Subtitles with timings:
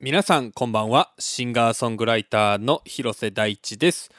[0.00, 1.12] 皆さんこんばんは。
[1.18, 4.12] シンガーソングライターの広瀬大地です。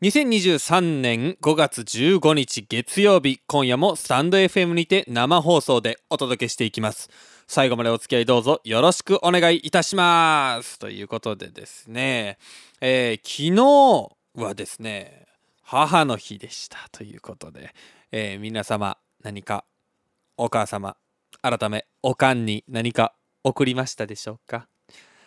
[0.00, 7.10] 2023年5月15日月曜日今夜もスタンド FM にて生放送でお届けしていきます。
[7.46, 10.78] 最後までお付き合いどうぞよろしくお願いいたします。
[10.78, 12.38] ということでですね、
[12.80, 15.26] えー、昨日はですね
[15.60, 16.78] 母の日でした。
[16.92, 17.74] ということで、
[18.10, 19.66] えー、皆様何か
[20.38, 20.96] お母様
[21.42, 23.12] 改めおかんに何か
[23.44, 24.66] 送りましたでしょうか？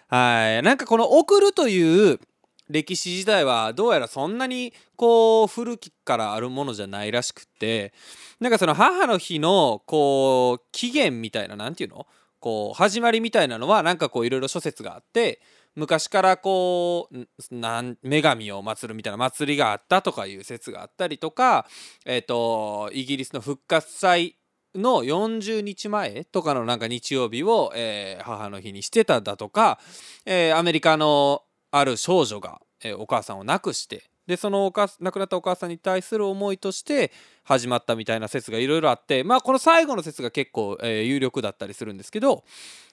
[0.09, 0.63] はい。
[0.63, 2.19] なんかこの送るという
[2.67, 7.93] 歴史自体はどうやらそんなにこう古きからあるものじゃないらしくって
[8.39, 12.07] なんかその母の日のこう起源みたいな何て言うの？
[12.39, 15.41] こう始まりみたいなのはなんかこういろいろ諸説があって
[15.75, 21.67] 昔からこうなん女神を祀るみたいな祭りがあったとかいう説があったりとか、
[22.05, 24.37] えーとイギリスの復活祭
[24.75, 29.79] の40日前とかのなんか日曜日を、えー、母の日にしてただとか、
[30.25, 37.11] えー、アメリカのある少女が、えー、お母さんを亡くしてでそのおか亡くなったお母さんに対する思いとして
[37.43, 42.43] 始まったみたいな説がいろいろあってまあこの最後の説が結構、え、有力だったりするんですけど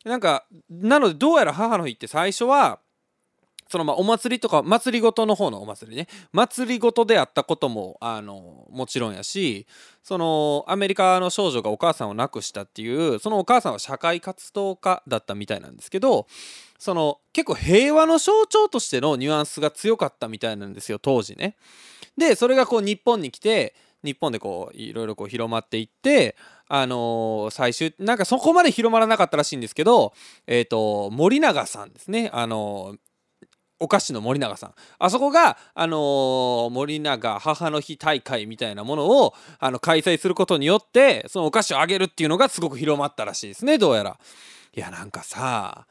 [0.06, 2.80] なんかなのでどうやら母の日って最初は
[3.68, 9.66] そのまあお祭りとか祭りごとの方のお祭りね祭りごとであったこともあのもちろんやし
[10.02, 16.26] そのアメリカの少女がお母さんを亡くしたっていうそのお母さんは社会活動家だったみたいなんですけど
[16.78, 21.56] その結構平和の象徴としてのニュアンスが強かったみたいなんですよ当時ね。
[22.16, 26.36] でそれがこう日本に来て日本でこういろいろこう広まっていって
[26.68, 30.12] あのー、最終なんかそこまで広まらなかったらしいんですけど
[30.46, 32.98] えっ、ー、と森永さんですねあのー
[33.78, 34.74] お菓子の森永さん。
[34.98, 44.18] あそこが、あのー、森永母の日大会みたいなものをあの開催することによってそのお菓子をあげるっていうのがすごく広まったらしいですねどうやら。
[44.74, 45.86] いやなんかさ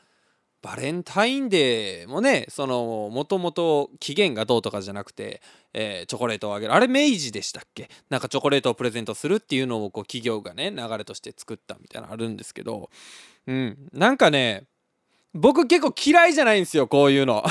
[0.62, 6.74] バレンタインデーもねそのもともと期限がどうとかじゃなくて、えー、チョコレートをあげる。
[6.74, 7.88] あれ明治でしたっけ？
[8.10, 12.90] なんかチョコレートをプレゼントするっていうのをこう企業がね流れとして作ったみたいなのあるんですけど。
[13.46, 13.78] うん。
[13.94, 14.64] なんかね
[15.36, 17.44] 僕結構嫌いじゃないんですよこういうの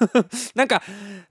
[0.54, 0.82] なんか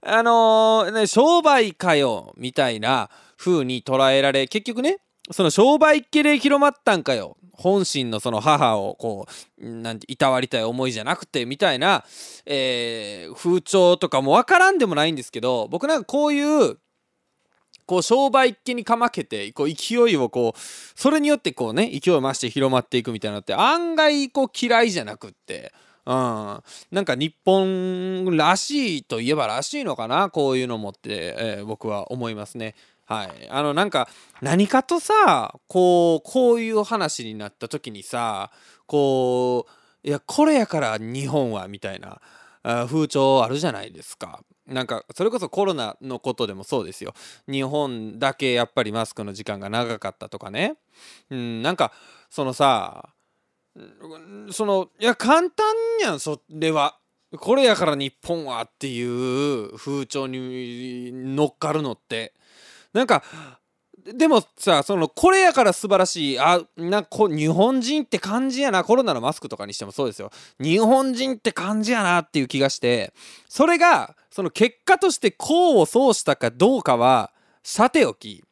[0.02, 4.98] あのー、ね、商売かよみたいな風に捉えられ結局ね
[5.30, 9.26] その商売っ気で広まったんかよ本心のその母をこ
[9.58, 12.04] うなんていたわりたい思いじゃなくてみたいな、
[12.44, 16.78] えー、風潮とかも分からんでもないんですけど僕なんかこういう
[17.86, 25.72] こう商売っ気にかまけてこう勢いをこうそれによってこうね勢いを増して広まっていくみたいなのって案外こう嫌いじゃなくって。
[26.10, 30.28] うん、なんか日本らしいといえばらしいのかな？
[30.28, 32.74] こういうのもって、えー、僕は思いますね。
[33.06, 34.08] はい、あのなんか
[34.42, 38.50] 何かとさこうこういう話になった時にさ
[38.86, 39.66] こ
[40.04, 42.20] ういやこれやから日本はみたいな
[42.64, 44.42] 風潮あるじゃないですか。
[44.66, 47.14] なんかそれこそコロナのことでもそうですよ。
[47.48, 50.74] 日本だけやっぱりマスクの時間が長かったとかね。
[51.30, 51.92] うん、なんか
[52.30, 53.10] そのさ
[54.52, 55.66] そのいや簡単
[56.00, 56.96] やんそれは
[57.38, 62.34] これやから日本はっていう風潮に乗っかるのって
[62.92, 63.22] なんか
[64.04, 70.30] でもさそのこれやから素晴らしいあなこ日本人って感じやなコロナのマスクとかにしてもそうですよ。
[70.58, 73.12] 日本人って感じやなっていう気がして
[73.48, 77.30] それがその結果として功を奏したかどうかは
[77.62, 78.42] さておき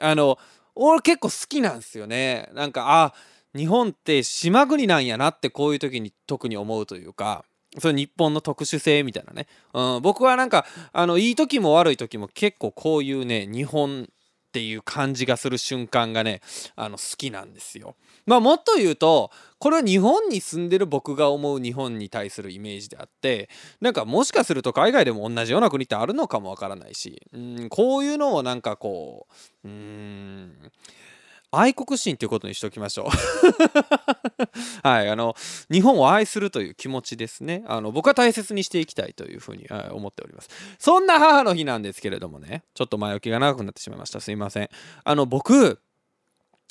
[0.00, 0.38] あの
[0.74, 2.50] 俺結構好きなんですよね。
[2.52, 3.14] なんかあ
[3.56, 7.44] 日本って島国なんやなってこういう時に特に思うというか
[7.78, 14.08] それ日本の特殊性みたいなね、うん、僕はなんかあのいい時も悪い時も結構こういうね日本
[14.48, 16.40] っていう感じがする瞬間がね
[16.74, 17.96] あの好きなんですよ。
[18.24, 23.50] まあもっと言うとこれは日本に住んでる僕が思う日本に対するイメージであって
[23.80, 29.26] なんかもしかすると海外でも同じような国ってあるのかもわからないしうんこういうのをなんかこ
[29.64, 30.72] ううん
[31.50, 33.08] 愛国心ということにしておきましょう。
[34.86, 35.34] はいあの
[35.70, 37.64] 日本を愛するという気持ちですね。
[37.66, 40.50] あの僕は大切にしていきたいというふうに思っております。
[40.78, 44.20] そんな母の日なんですけれどもねちょっと前置きが長くなってしまいました。
[44.20, 44.68] すいません。
[45.04, 45.80] あの僕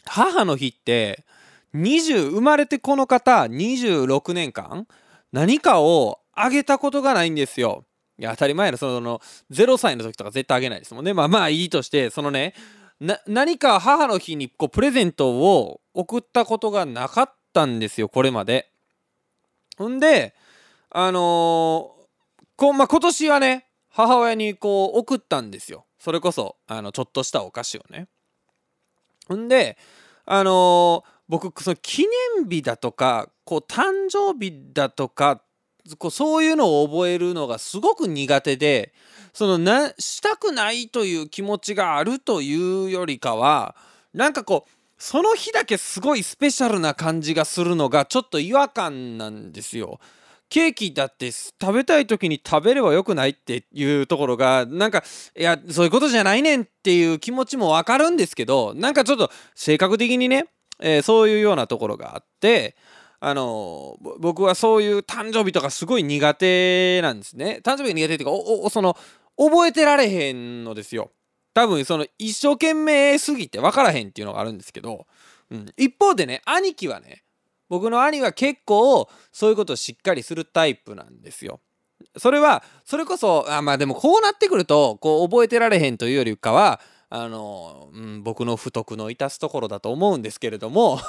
[0.06, 1.26] 母の日って
[1.74, 4.88] 20生まれてこの方26年間
[5.32, 7.84] 何かをあげたことがないんですよ。
[8.20, 9.22] いや当たり前のその
[9.52, 11.06] 0歳の時とか絶対あげないですもん。
[11.06, 12.54] ねまあまあいいとしてそのね
[13.00, 18.72] な何か母の日にこうプレゼントを送ったことがなかったんですよこれまで。
[19.78, 20.34] ほんで
[20.90, 28.08] あのー、こまあ、今年はね母親にこう送ったんですよそれこそあのちょっとしたお菓子をね。
[29.28, 29.78] ほんで
[30.26, 32.04] あのー、僕その記
[32.38, 35.42] 念日だとかこう誕生日だとか
[35.98, 38.94] こうそういうのを覚えるのがすごく苦手で
[39.34, 43.76] そのなしたくないという気持ちがあるというよりかは
[44.14, 50.00] なんかこうその日だけすごいスペシャルな感じがするのがちょっと違和感なんですよ。
[50.50, 55.04] ケーキだって食べたい時に食べればよくないっていうところがなんか
[55.38, 60.46] いやそういうことじゃないねんっていう気持ちもわかるんですけどなんかちょっと性格的にね、
[60.80, 62.76] えー、そういうようなところがあって
[63.20, 67.62] あの、僕はそういう誕生日とかすごい苦手なんですね。
[67.64, 68.96] 誕生日が苦手っていうかおおその
[69.38, 71.12] 覚えてられへんのですよ。
[71.54, 75.08] 多分その一生懸命すぎて分からへんっていうのがあるんですけど、
[75.50, 77.24] うん、一方でね兄貴はね
[77.68, 81.60] 僕の兄は結構そういうことをしっかりするタイプなんですよ。
[82.18, 86.80] それはそれこそあまあでもこうなってくるとこう覚えてられへんというよりかは
[87.10, 91.00] あの、うん、僕の不徳の致すところだと思うんですけれども。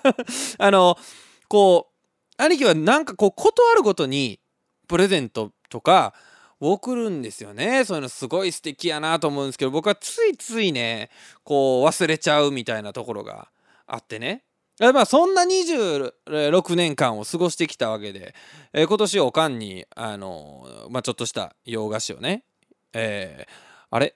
[0.58, 0.98] あの
[1.48, 4.40] こう兄貴はなんかこう断るごとに
[4.88, 6.14] プレゼントとか
[6.60, 7.84] 送るんですよね。
[7.84, 11.10] そういうのすごい素敵やなと思うんですけど僕はついついね
[11.44, 13.48] こう忘れちゃうみたいなところが
[13.86, 14.42] あってね。
[14.78, 18.34] まあそんな26年間を過ごしてきたわけで、
[18.74, 22.44] えー、今年おかんにあのー、まあちょっとした洋菓子をね
[22.92, 23.52] えー、
[23.90, 24.14] あれ？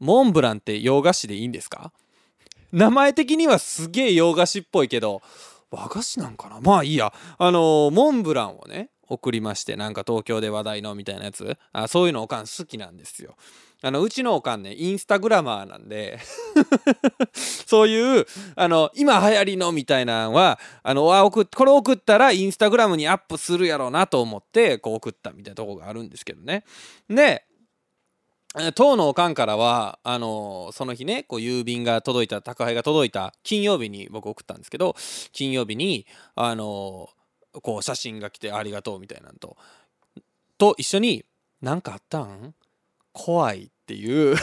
[0.00, 1.92] モンブランって洋菓子でいいんですか？
[2.72, 5.20] 名前的にはすげえ洋菓子っぽいけど
[5.72, 6.60] 和菓子なんかな？
[6.60, 7.12] まあいいや。
[7.38, 11.56] あのモンブランをね送りましてなんか東京で話題のみたいなやつ。
[11.72, 13.36] あそういうのおかん好きなんですよ。
[13.84, 16.20] あのうちのおかんねインスタグラマーなんで
[17.34, 26.64] そういうあの今流行りのみたいなのはあのあ送これ送ったらインスタグラムにアップするやろうなと思ってこう送ったみたいなとこがあるんですけどね。
[27.10, 27.44] で
[28.74, 34.94] 当のおかんからはあのその日ねこう郵便が届いた宅配が届いた金曜日に僕送ったんですけど
[35.32, 37.08] 金曜日にあの
[37.62, 39.56] こう写真が来てありがとうみたいなんと
[40.58, 41.24] と一緒に
[41.62, 42.54] 「何かあったん？
[43.12, 44.36] 怖いっていう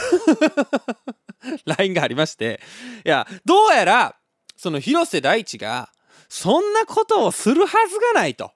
[1.66, 2.60] LINE がありまして
[3.04, 4.16] いやどうやら
[4.56, 5.90] その広瀬大地が
[6.28, 8.52] そんなことをするはずがないと。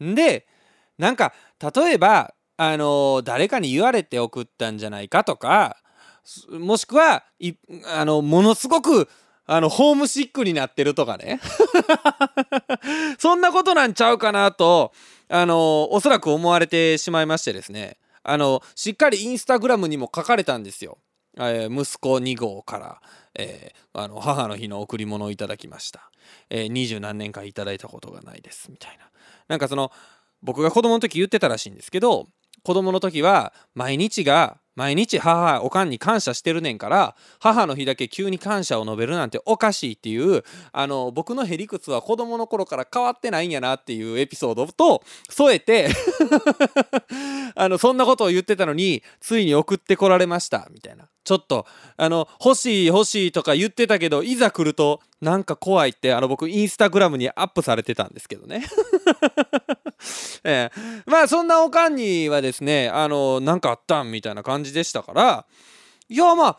[0.00, 0.46] で
[0.98, 1.32] なんか
[1.74, 5.78] 例えばあの誰かに言われて送ったんじゃないかとか
[6.48, 7.54] もしくはい
[7.92, 9.08] あのものすごく
[9.46, 11.40] あのホームシックになってるとかね。
[13.18, 14.92] そんなことなんちゃうかなと
[15.28, 17.98] あのおそらく思われてしまいましてですね。
[18.22, 20.98] あのしっかりインスタグラムにも書かれたんですよ。
[21.38, 23.02] え、息子2号から、
[23.34, 26.12] えー、あの母の日の贈り物をいただきました。
[26.48, 29.10] 二十、えー、何年間いただいたことがないですみたいな。
[29.48, 29.90] なんかその
[30.42, 32.28] 僕が子供の時言ってたらしいんですけど
[32.64, 45.90] 子供の時は毎日が毎日母おかんに感謝してるねんから母の日だけ急に感謝を述べるなんておかしいっていうあの僕のへりくつは子供の頃から変わってないんやなっていうエピソードと添えて
[47.54, 51.08] あのそんなことを言ってたのについに送ってこられましたみたいな。
[51.24, 51.66] ちょっと
[51.96, 58.64] あの欲しい欲しいとか言ってたけどいざ来るとなんか怖いってあの僕インスタグラムにアップされてたんですけどね。
[60.44, 65.46] えー、まあそんなおかんにはですねあのなんかあったんみたいな感じでしたから
[66.08, 66.58] いやまあ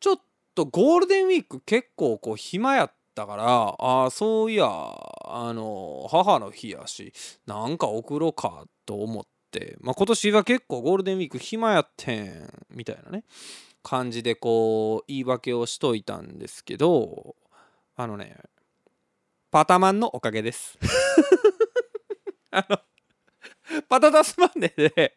[0.00, 0.20] ちょっ
[0.54, 7.12] とゴールデンウィーク結構こう暇やったからああそういやあの母の日やし
[7.46, 13.24] なんか送ろうかと思って、まあ、今年は結構ゴールデンウィーク暇やってんみたいなね
[13.82, 17.36] 感じでこう言い訳をしといたんですけど
[17.96, 18.36] あのね
[19.50, 20.78] パタマンのおかげです。
[22.56, 22.78] あの、
[23.88, 25.16] パタタスマンデーで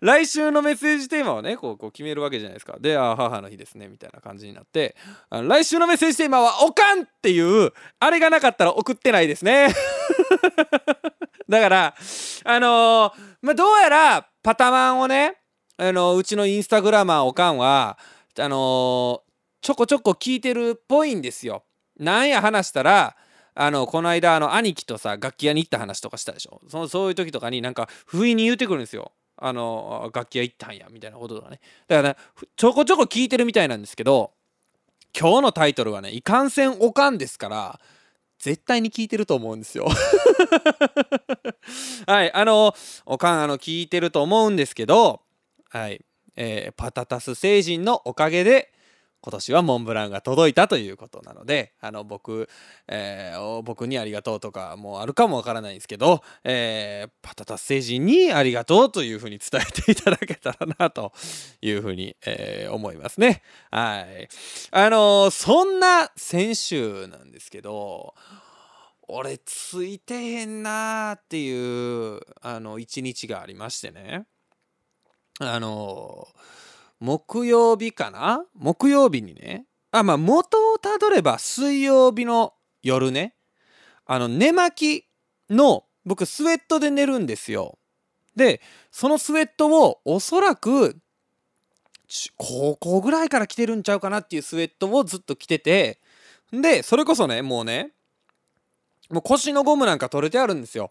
[0.00, 4.96] 来週のメッセージテーマをねこうこう決めるわけじゃないですかで「あ母の日ですね」みたいな感じになって
[5.30, 9.68] あの来週のメッセージテーマは「おかん!」っていうあれがなかったら送ってないですね
[11.48, 11.94] だから
[12.44, 15.36] あのー、まあ、どうやらパタマンをね、
[15.78, 17.98] あのー、うちのインスタグラマーおかんは
[18.38, 19.20] あのー、
[19.62, 21.64] ちょこちょこ聞いてるっぽいんですよ。
[21.98, 23.16] なんや話したら
[23.54, 26.60] あのこの間あの兄貴とさ楽器屋に行った話とかしたでしょ？
[26.68, 29.12] そのそういう時とかになんか不意に言うてくるんですよ。
[29.36, 31.60] あの楽器屋行ったんやみたいなこととかね。
[31.88, 32.16] だから、ね、
[32.56, 34.32] ちょこちょこ聞いてるみたいなんですけど
[35.18, 37.80] 今日のタイトルはね「いかんせんおかん」ですから
[38.38, 39.88] 絶対に聞いてると思うんですよ。
[42.06, 42.74] はいあの
[43.06, 45.22] おかんあの聞いてると思うんですけど
[45.70, 46.04] はい
[46.36, 48.72] えー、パタタス星人のおかげで
[49.24, 52.46] 今年はモンブランが届いたということなのであの僕、
[52.86, 61.14] えー、僕にありがとうとかもあるかもわからないんですけど、えー、パタタ星人にありがとうというふうに伝えていただけたらなと
[61.62, 63.40] いうふうに、えー、思いますね。
[63.70, 64.28] はい。
[64.70, 68.14] あのそんな先週なんですけど
[69.08, 74.26] 俺ついてへんなーっていうあの一日がありましてね
[75.40, 76.28] あの
[77.04, 78.46] 木曜日かな？
[78.54, 79.66] 木曜日にね。
[79.90, 83.34] あまあ元をたどれば水曜日の夜ね。
[84.06, 85.06] あの寝巻き
[85.50, 87.78] の僕スウェットで寝るんですよ。
[88.34, 90.96] でそのスウェットをおそらく
[92.38, 96.00] 高校ぐらいから着てるんちゃうかなっていうスウェットをずっと着てて
[96.52, 97.90] でそれこそねもうね
[99.10, 100.90] もう腰のゴムなんか取れてあるんですよ。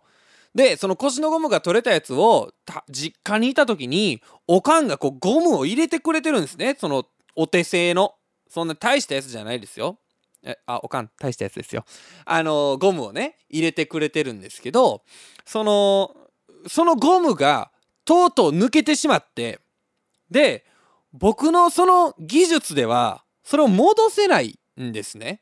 [0.56, 2.54] でその腰のゴムが取れたやつを
[2.90, 6.76] 実家にいた時におかんがこうゴムを入れてくれてるんですね。
[6.80, 7.06] その
[7.36, 8.16] お手製の。
[8.50, 9.98] そんな大したやつじゃないですよ。
[10.44, 11.86] えあおかん大したやつですよ。
[12.26, 15.04] あのゴムをね入れてくれてるんですけど
[15.46, 16.16] その
[16.68, 17.72] そのゴムが
[18.06, 19.60] とうとう抜けてしまって
[20.30, 20.66] で
[21.14, 25.42] 僕のその技術ではそれを戻せないんですね。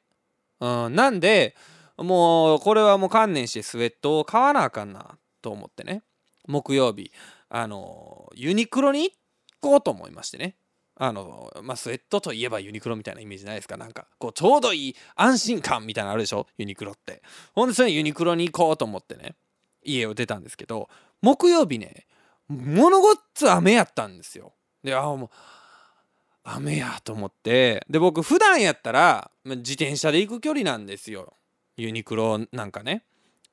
[0.59, 1.55] うん、なんで
[1.97, 6.03] もうこれはもう観念してスウェットを買わなあかんなと思ってね。
[6.47, 7.11] 木曜日
[7.49, 9.13] あのユニクロに行
[9.59, 10.55] こうと思いましてね。
[10.95, 13.77] あのまあスウェットといえばユニクロみたいなイメージないですか？
[13.77, 16.47] なんかこうちょうどいい安心感みたいなのあるでしょ？
[16.57, 17.21] ユニクロって。
[17.53, 19.35] ほんでそれユニクロに行こうと思ってね
[19.83, 20.89] 家を出たんですけど
[21.21, 22.05] 木曜日ね
[22.47, 24.53] ものごっつ雨やったんですよ。
[24.83, 25.29] であもう
[26.43, 27.85] 雨やと思って。
[27.89, 31.33] で僕普段やったら自転車で行く距離なんですよ。
[31.77, 33.03] ユニクロなんかね。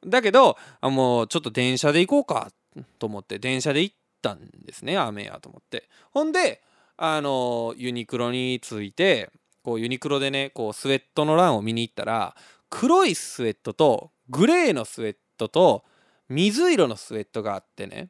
[0.06, 2.52] だけどあもうちょっと電車で行こうか
[2.98, 5.88] と思って電車で行ったんですね雨やと思って。
[6.12, 6.62] ほんで
[6.96, 9.30] あのユニクロに着いて
[9.62, 12.36] こうユニクロでねこうスウェットの欄を見に行ったら
[12.70, 15.84] 黒いスウェットとグレーのスウェットと
[16.28, 18.08] 水色のスウェットがあってね。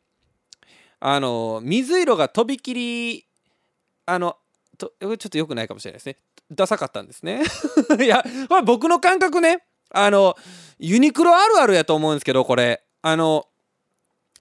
[1.01, 3.25] あの水色がとびきり
[4.05, 4.37] あの
[4.77, 6.17] とちょっと良くないかもしれないですね。
[6.51, 7.43] ダサかったんですね。
[8.01, 9.68] いやこれ僕の感覚ね。
[9.91, 10.37] あの
[10.79, 12.83] ユニクロあるあるやと思うんですけどこれ。
[13.01, 13.47] あの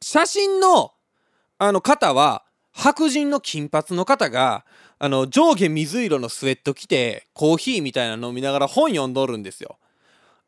[0.01, 0.93] 写真の
[1.59, 4.65] あの方は白人の金髪の方が
[4.99, 9.77] あの上下水色のスウェット着てコーヒーみたいなの飲みながら本読んどるんですよ。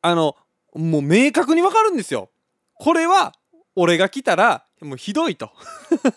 [0.01, 0.35] あの
[0.73, 2.29] もう明確にわかるんですよ。
[2.75, 3.33] これは
[3.75, 5.51] 俺が来たらもうひどいと。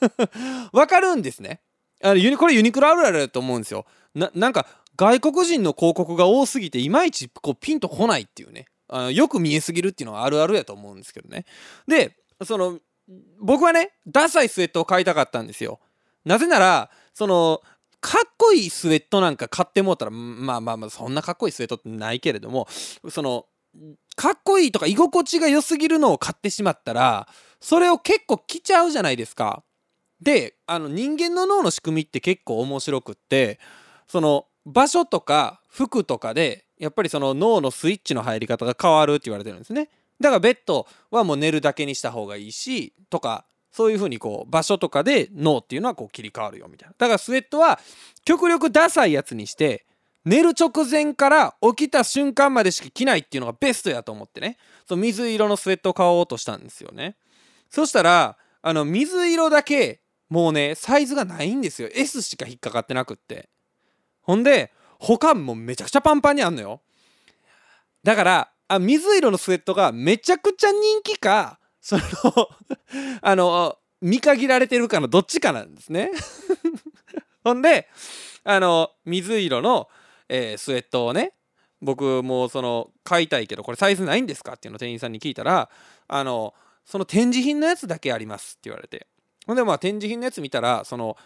[0.72, 1.60] わかるんですね。
[2.02, 3.86] あのユニこれユニクロあるあるだと思うんですよ。
[4.14, 8.66] ななんか外国人の広告が多すぎていまいちこうピンとこないっていうね。
[8.92, 11.44] あのよく見えすぎるっていうのはあるあるやと思うんですけどね
[11.87, 12.78] でその
[13.40, 15.80] 僕はねダサいスウェットを買いたかったんですよ
[16.25, 17.62] なぜならその
[18.00, 22.66] かっこいいスウェットなんか買ってもうたらまあまあまあそんなかっこいいスウェットってないけれども
[23.08, 23.46] その
[24.16, 27.28] かっこいいとか居心地が良すぎるのを買ってしまったら
[27.61, 29.62] それを結構着ちゃうじゃないですか。
[30.20, 33.58] であの人間の脳の仕組みって結構面白くって
[34.06, 39.88] その場所とか服とかでやっぱりその脳のスイッチの入り方が変わるって言われてるんですね。
[40.21, 46.95] だからベッドはもう寝るだけにした方がいいしとかそういう風にこう場所とかで脳っていうのはこう切り替わるよみたいな。
[46.99, 47.79] だからスウェットは
[48.25, 49.87] 極力ダサいやつにして
[50.25, 57.17] 寝る直前から起きた瞬間までしか着ないっていうのがベストやと思ってねその水色のスウェットを買おうとしたんですよね
[57.71, 63.49] そしたらあの水色だけもうねサイズがないんですよ S しか引っかかってなくって
[64.23, 66.80] ほんで他もめちゃくちゃパンパンにあんのよ。
[68.04, 72.02] だからあ水色のスウェットがめちゃくちゃ人気かその
[73.21, 76.11] あの見限られてるかのどっちかなんですね。
[77.44, 77.88] ほんで
[78.44, 79.88] あの水色の
[80.28, 81.35] えー、スウェットをね
[81.82, 85.68] 僕もその買いたいけどこれサイズないんですかっていうの店員さんに聞いたら
[86.09, 86.54] あの
[86.87, 89.06] その展示品のやつだけありますって言われて。
[89.47, 91.16] ほんでまあ展示品のやつ見たらその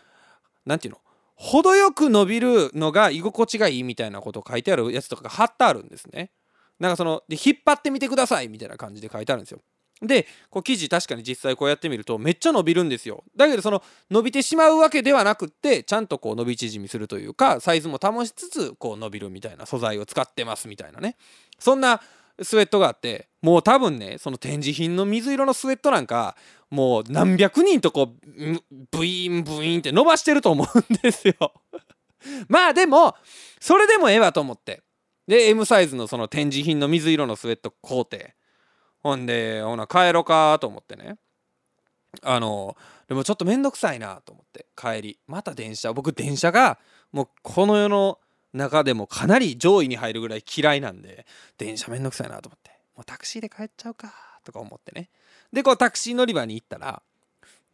[0.64, 1.05] 何て言うの
[1.36, 6.30] 程よく伸びるのが居心地がいいみたいなことを書いてあるやつとかが貼ってあるんですね。
[6.80, 9.60] なんかそので引っ張ってみてくださいみたいな感じで書いてあるんですよ。
[10.02, 13.24] でこう生地確かに実際こうやってみるとめっちゃ伸びるんですよ。
[13.36, 21.16] だけどその伸びてしまうわけではなくってちゃんとこう伸び縮みするというかサイズも保ちつつこう伸びるみたいな素材を使ってますみたいなね。
[21.58, 22.02] そんな
[22.42, 26.36] スウェットがあってもう多分ねその展示品の水色のスウェットなんか
[26.70, 28.26] もう何百人とこう
[28.90, 31.34] ブイーンブイーンって伸ばしてると思うんですよ。
[32.48, 33.14] まあでも
[33.60, 34.82] それでもええわと思って。
[35.26, 38.34] で M サイズのその展示品の水色のスウェット買うて。
[39.02, 41.16] ほんでほな帰ろかと思ってね。
[42.22, 42.76] あの
[43.06, 45.20] でもちょっと面倒くさいなと思って帰り。
[45.28, 45.92] また電車。
[45.92, 46.80] 僕電車が
[47.12, 48.18] もうこの世の
[48.56, 51.26] 中でもかなり上位に入るぐらい嫌いなんで
[51.58, 54.12] 電車めんどくさいなと思ってもうタクシーで帰っちゃうか
[54.44, 55.10] とか思ってね。
[55.52, 57.02] でこうタクシー乗り場に行ったら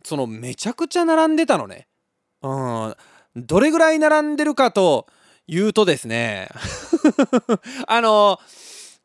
[0.05, 1.87] そのめちゃくちゃ並んでたのね。
[2.43, 2.49] う
[2.89, 2.97] ん
[3.37, 5.07] どれぐらい並んでるかと
[5.47, 6.49] いうとですね
[7.87, 8.39] あの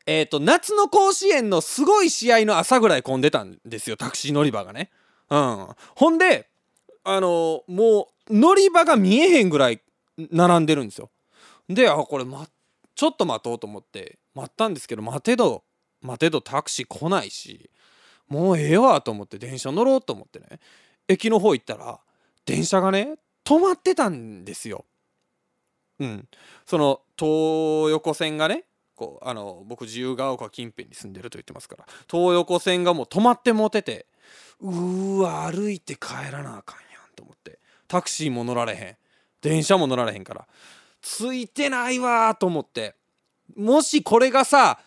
[0.06, 4.90] えっ、と夏の甲子園のすごい試合の朝ぐらい混んでたんですよタクシー乗り場がね。
[5.28, 5.68] うん。
[5.94, 6.48] ほんで
[7.04, 9.82] あのもう乗り場が見えへんぐらい
[10.16, 11.10] 並んでるんですよ。
[11.68, 12.46] であこれ、ま、
[12.94, 15.64] ちょっと待とうと思って待ったんですけど待てど
[16.00, 17.70] 待てどタクシー来ないし
[18.28, 20.60] もうええわと思って電車乗ろうと思ってね
[21.08, 21.98] 駅の方行ったら
[22.44, 24.84] 電車がね止まってたんですよ。
[26.00, 26.28] うん、
[26.66, 34.06] その東横線がねこうあの僕自由が丘近辺に住んでると言ってますから東横線がもう止まってもてて
[34.60, 37.58] うわ歩いて帰らなあかんやんと思って
[37.88, 38.96] タクシーも乗られへん
[39.40, 40.46] 電車も乗られへんから
[41.10, 42.94] ついてないわと思って。
[43.56, 44.78] もしこれがさ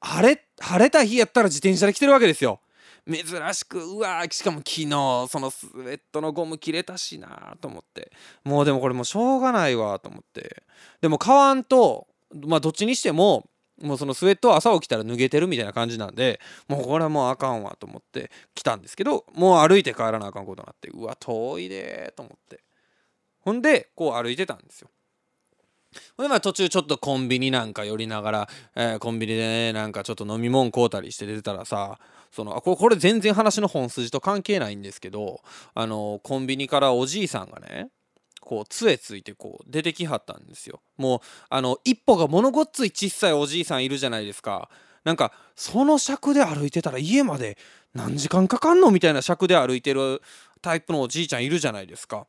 [0.00, 2.60] 晴れ晴れた日やったら自転車で来てるわけですよ。
[3.08, 3.24] 珍
[3.54, 4.88] しくうわしかも昨日
[5.28, 8.10] そのスウェットのゴム切れたしなと思って。
[8.42, 10.64] もうでもこれもうしょうがないわと思って。
[11.00, 13.46] でも買わんとまあどっちにしても
[13.80, 22.64] もうそのスウェットは朝起きたら脱げてるみたいな感じなんでもうこれはもうあかんわと思って来たんですけどもう歩いて帰らなあかんことになってうわ遠いでと思って。
[23.38, 24.90] ほんでこう歩いてたんですよ。
[26.18, 31.98] でまあ途中ちょっとコンビニなんか寄りながら、えー、コンビニでねなんかちょっと飲み物買うたりして出てたらさ
[32.30, 35.40] そのあこれこれ全然話の本筋と関係ないんですけど
[35.74, 37.90] あのコンビニからおじいさんがね
[38.40, 40.80] こう杖ついてこう出てきはったんですよ。
[40.96, 41.20] もう
[41.50, 44.68] あの一歩が物ごっつい小さいおじいさんいるじゃないですか。
[45.04, 47.58] なんかその尺で歩いてたら家まで
[47.94, 50.20] 何時間かかんのみたいな尺で歩いてる
[50.62, 52.26] タイプのおじいちゃんいるじゃないですか。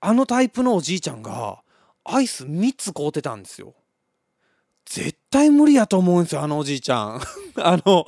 [0.00, 1.62] あのタイプのおじいちゃんが
[2.08, 3.74] アイス3つ買うてたんですよ。
[4.84, 7.20] 絶対無理やと思うんですよあのおじいちゃん。
[7.56, 8.06] あの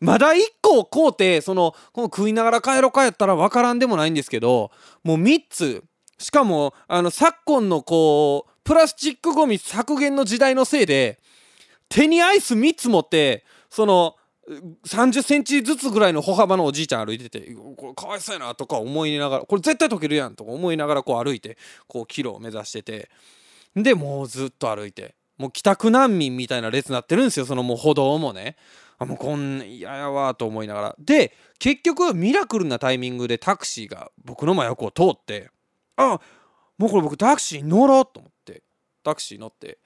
[0.00, 4.70] まだ1個買うてそのこの食いながら帰ろうかやったら分からんでもないんですけど
[5.02, 5.84] もう3つ。
[6.18, 11.18] しかもあの昨今のこうプラスチックごみ削減の時代のせいで
[11.88, 14.14] 手にアイス3つ持ってその
[14.48, 17.40] 30センチずつぐらいの歩幅のおじいちゃん歩いてて
[17.76, 21.56] これかわいそうやなとか思いながらこれ絶対解けるやんとか思いながらこう歩いて
[21.86, 23.10] こうキロを目指してて
[23.76, 28.56] でもうずっと歩いてもう帰宅難民みたいな列になってるんですよそのもう歩道もね
[28.98, 35.50] あもうこん嫌やわと思いながらで結局ミラクルなタイミングでタクシーが僕の真横を通って
[35.96, 36.20] あ
[36.78, 38.62] もうこれ僕タクシー乗ろうと思って
[39.04, 39.78] タクシー乗って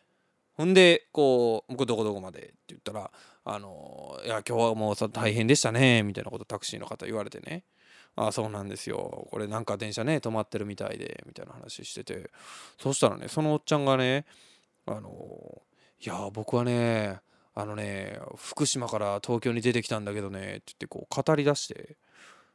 [0.55, 3.11] ほんでこう「僕どこどこまで?」って言ったら
[3.49, 7.63] 「あのいや今日はもう大変でしたね」みたいなことタクシーの方言われてね
[8.17, 9.29] 「ああそうなんですよ。
[9.31, 12.31] これなんか電車ね止まってるみたいで」みたいな話してて。
[12.79, 14.27] そしたらねそのおっちゃんがね
[14.85, 15.63] 「あの
[16.01, 17.21] いや僕はね
[17.55, 21.97] あのね福島から東京に出てきたんだけどね」って言ってこう語り出して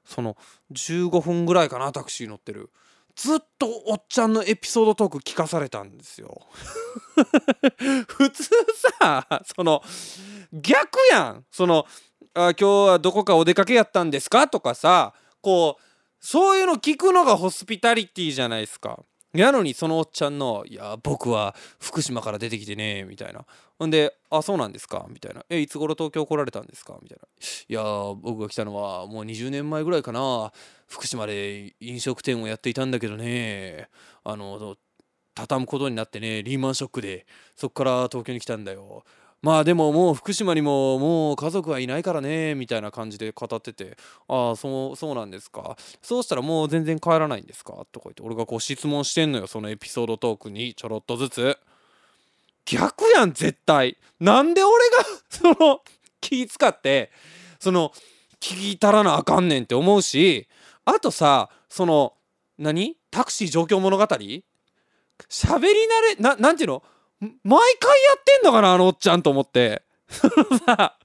[0.04, 0.36] その
[0.74, 2.70] 15分ぐらいかなタクシー乗ってる。
[3.16, 6.42] ずっとおっちゃんのエピソードトーク聞かされたんですよ。
[8.08, 8.50] 普通
[9.00, 9.84] さその
[10.54, 11.46] 逆やん。
[11.52, 11.86] その
[12.34, 14.48] あ今日はどこかお出かけやったんですか？
[14.48, 15.84] とかさこう
[16.20, 19.04] そういうの聞くのがホスピタリティじゃないですか。
[19.34, 23.46] やのにそのおっちゃんの「いや僕は福島から出てきてね」みたいな。
[23.80, 27.28] ほんで「あそうなんですか」みたいな「えいつ頃東京来られたんですか?」みたいな
[27.70, 30.52] 「いや僕が来たのはもう20年前ぐらいかな。
[30.88, 33.88] 福島で飲食店をやっていたんだけどね。
[34.26, 34.76] あの
[35.34, 39.06] 畳むことになってねリーマンショックでそっから東京に来たんだよ。
[39.42, 43.98] まあでももう福島にももう家族はいないからねみたいな感じで語ってて
[44.30, 45.76] 「ああそうそうなんですか。
[46.04, 51.58] そうしたらもう全然帰らないんですか?」とか言って俺がこう質問してんのよそのエピソードトークにちょろっとずつ。
[52.66, 53.98] 逆やん絶対。
[54.20, 55.82] なんで俺が その
[56.22, 57.12] 気使って
[57.60, 57.92] その
[58.40, 60.48] 聞いたらなあかんねんって思うし
[60.86, 62.14] あとさその
[62.60, 62.96] 何？
[63.10, 64.04] タクシー状況物語？
[64.04, 64.38] 喋り
[65.30, 65.66] 慣
[66.10, 66.84] れななんていうの？
[67.44, 69.84] 毎回やってんのかなあのおっちゃんと思って。
[70.66, 70.98] さ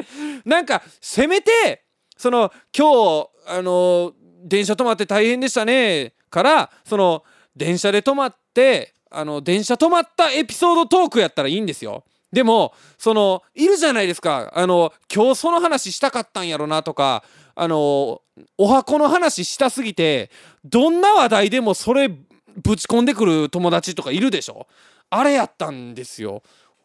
[0.44, 1.84] なんかせめて
[2.16, 4.12] その今日あの
[4.44, 12.04] 電車止まって大変でしたねからその電車で止まってあの電車止まったエピソードトークやったらいいんですよ。
[12.32, 14.52] でもそのいるじゃないですか。
[14.54, 18.20] あの今日その話したかったんやろなとかあの
[18.58, 20.30] お箱の話したすぎて
[20.64, 24.66] どんな話題でもそれぶち込んでくる友達とかいるでしょ。
[25.10, 26.42] あれやったんですよ。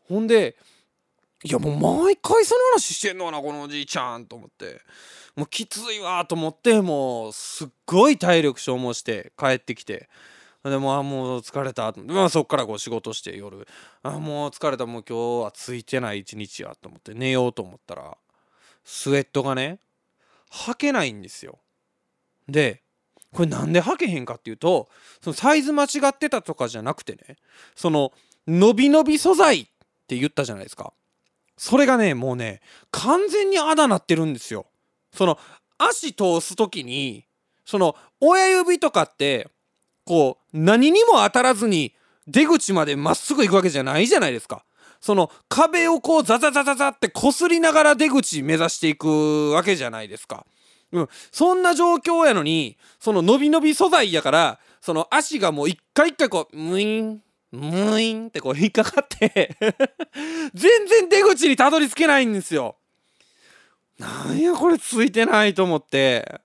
[0.07, 0.57] ほんで
[1.43, 4.81] いやもう毎回その話してんのかなこのおじいちゃんと思って。
[5.36, 10.10] もうきついわと思ってもうすっごい体力消耗して帰ってきて。
[10.63, 11.91] でもあもう疲れた。
[12.05, 13.67] まあそっからこう仕事して夜。
[14.03, 14.86] あもう疲れた。
[14.86, 17.15] もう今日はついてない一日やと思って。
[17.15, 18.15] 寝ようと思ったら
[18.84, 19.79] スウェットがね
[20.51, 21.57] 履けないんですよ。
[22.47, 22.84] で
[23.34, 24.89] これなんで履けへんかっていうと
[25.22, 27.38] そのサイズ間違ってたとかじゃなくてね
[27.76, 28.12] その
[28.48, 29.65] 伸び伸び素材っ
[30.08, 30.94] て言ったじゃないですか。
[31.58, 34.65] それがねもうね完全にあだなってるんですよ。
[35.13, 35.38] その
[35.78, 37.26] 足通す時に
[37.65, 39.48] その親指とかって
[40.06, 41.94] こう何にも当たらずに
[42.28, 44.65] 出口までまっすぐ行くわけじゃないじゃないですか。
[45.00, 50.46] その壁をこうザザザザザってこすりながら出口目指していくわけじゃないですか。
[50.91, 59.58] うん、そんな状況やのにその伸び伸び素材やからその足がもう一回一回こうムインムインってこう引っかかって
[60.54, 62.77] 全然出口にたどり着けないんですよ。
[63.99, 66.41] なんやこれついてないと思って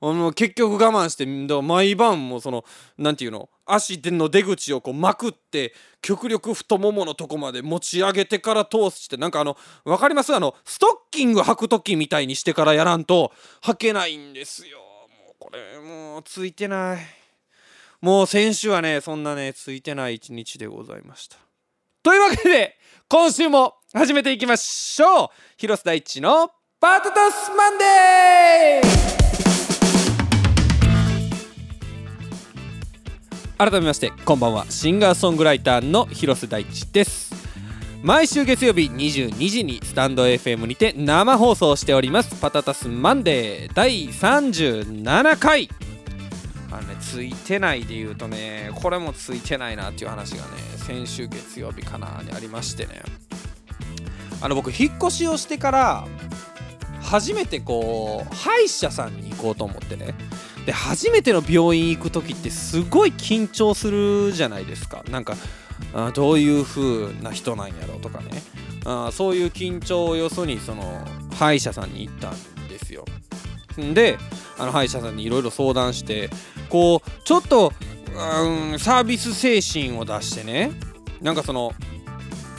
[0.00, 1.24] あの結局我慢して
[1.62, 2.64] 毎晩もその
[2.98, 10.34] 何て言うの足の出口をこうまくって極力太もものとこまで持ち上げてから通してなんかあの分かります？
[10.34, 13.32] あのストッキング履く時みたいにしてからやらんと
[13.62, 14.78] 履けないんですよ。
[14.78, 16.98] もうこれもうついてない。
[18.00, 21.36] もう先週はねそんなねついてない一日でございました。
[22.02, 22.76] というわけで
[23.08, 25.28] 今週も始めていきましょう。
[25.56, 29.25] 広瀬大地のパートタスマンデー！
[33.58, 34.66] 改めましてこんばんは。
[34.68, 37.34] シンガーソングライターの広瀬大地です。
[38.02, 42.38] 毎週月曜日22時にスタンド FM にて生放送しております。
[42.38, 45.70] パタタスマンデー第37回。
[46.70, 53.00] あのねついてないで言うとねこれもついてないなっていう話がね先週月曜日かなにありましてね。
[54.42, 56.06] あの僕引っ越しをしてから
[57.00, 60.14] 初めてこう歯医者さんに行こうと思ってね。
[60.66, 65.04] で初めての病院行く時ってすごい緊張するじゃないですか。
[65.08, 65.36] なんか
[65.94, 68.42] あどういう風な人なんやろうとかね。
[68.84, 71.04] あそういう緊張をよそにその
[71.38, 73.04] 歯医者さんに行ったんですよ。
[73.94, 74.18] で
[74.58, 76.30] あの歯医者さんにいろいろ相談して
[76.68, 77.72] こうちょっと、
[78.12, 80.72] うん、サービス精神を出してね
[81.20, 81.72] なんかその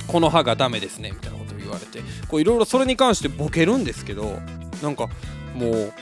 [0.08, 4.40] この歯がダメですねみたいなことを言われていろいろそれに関してボケるんですけど
[4.82, 5.10] なんか
[5.56, 5.94] もう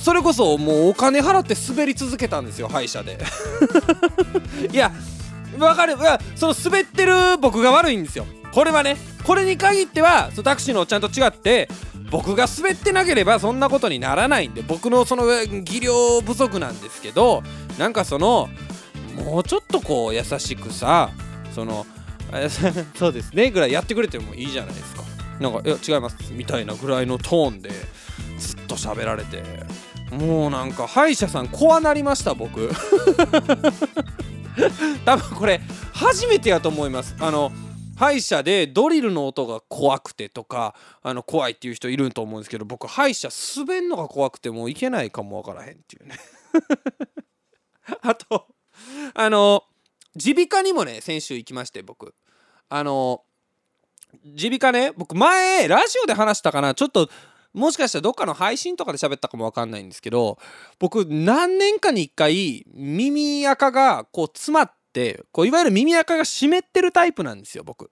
[0.00, 3.18] それこそもうお金払って滑り続けたんですよ歯医者で。
[4.72, 4.92] いや
[5.58, 5.96] わかる。
[5.96, 8.26] いやその滑ってる僕が悪いんですよ。
[8.52, 11.68] これはねこれに限ってはそタクシーのおちゃんと違って
[12.10, 15.24] 僕が滑ってなければそんなことにならないんで僕のその
[15.62, 17.42] 技量不足なんですけど
[17.78, 18.48] なんかその
[19.16, 21.10] もうちょっとこう優しくさ
[21.52, 21.86] その
[22.94, 25.02] そうですねぐらいやってくれてもいいじゃないですか。
[25.40, 27.70] なんかいや違いますみたいなぐらいのトーンで
[28.38, 29.42] ずっと喋られて。
[30.10, 32.70] もうなんか歯医者さん怖なりました僕。
[35.04, 35.60] 多分これ
[35.92, 37.16] 初めてやと思います。
[37.20, 37.50] あの
[37.96, 46.18] 歯医者でドリルの音が怖くてとかあの怖いっていう人いると思うんですけど僕歯医者滑んのが怖くてもういけないかもわからへんっていうね。
[48.02, 48.46] あと
[49.14, 49.64] あの
[50.14, 52.14] 耳鼻科にもね先週行きまして僕。
[52.68, 53.22] あの
[54.24, 57.08] 耳鼻科ね僕前ラジオで話したかなちょっと
[57.54, 60.38] もしかしたらどっかの配信とかで喋ったかもわかんないんですけど
[60.78, 67.90] 僕何年かに一回耳垢がこう詰まってこういわゆる耳垢が湿ってるタイプなんですよ僕。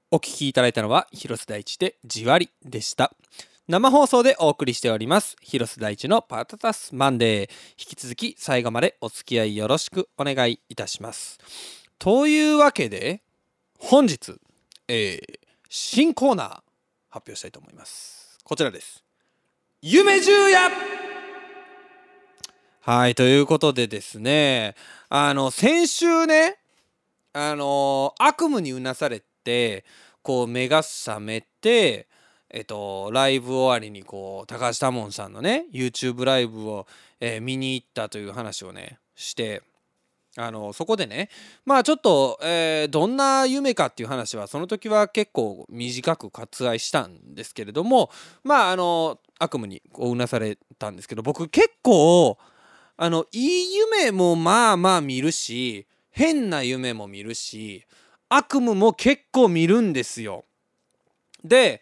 [0.09, 3.13] お聞きいただいたのは広瀬大地でじわりでした。
[3.67, 7.49] 生放送でお送りしております広瀬大地のパタタスマンデー。
[7.77, 11.37] 引き続き最後までお付き合いよろしくお願いいたします。
[11.99, 13.21] というわけで
[13.77, 14.37] 本日、
[14.87, 16.47] えー、新コーナー
[17.09, 18.37] 発表したいと思います。
[18.45, 19.03] こちらです。
[19.81, 21.00] 夢十夜
[22.83, 24.73] はいということでですね
[25.07, 26.57] あの先週ね
[27.31, 29.85] あの悪夢にうなされて
[30.23, 32.07] こう目が覚めて
[32.49, 36.87] えっとライブ終わりにこう高橋多門さんのね YouTube ライブを、
[37.19, 39.61] えー、見に行ったという話をねして
[40.35, 41.29] あのそこでね
[41.65, 48.09] まあちょっと、えー、どんな夢かっていう話はその時は結構短く割愛したんですけれども
[48.43, 52.39] まああの悪夢にこううなされたんですけど僕結構
[53.03, 57.83] あのいい夢もまあまあ見るし変な夢も見るし
[58.29, 60.45] 悪夢も結構見るんですよ。
[61.43, 61.81] で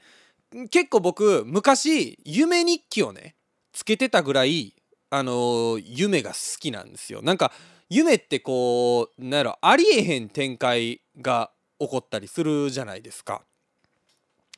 [0.72, 3.36] 結構僕昔夢日記をね
[3.74, 4.74] つけてたぐらい
[5.10, 7.22] あのー、夢が好きなんですよ。
[7.22, 7.52] なんか
[7.90, 11.52] 夢ってこうなんやろありえへん展開が
[11.82, 13.42] 起こったりするじゃないですか。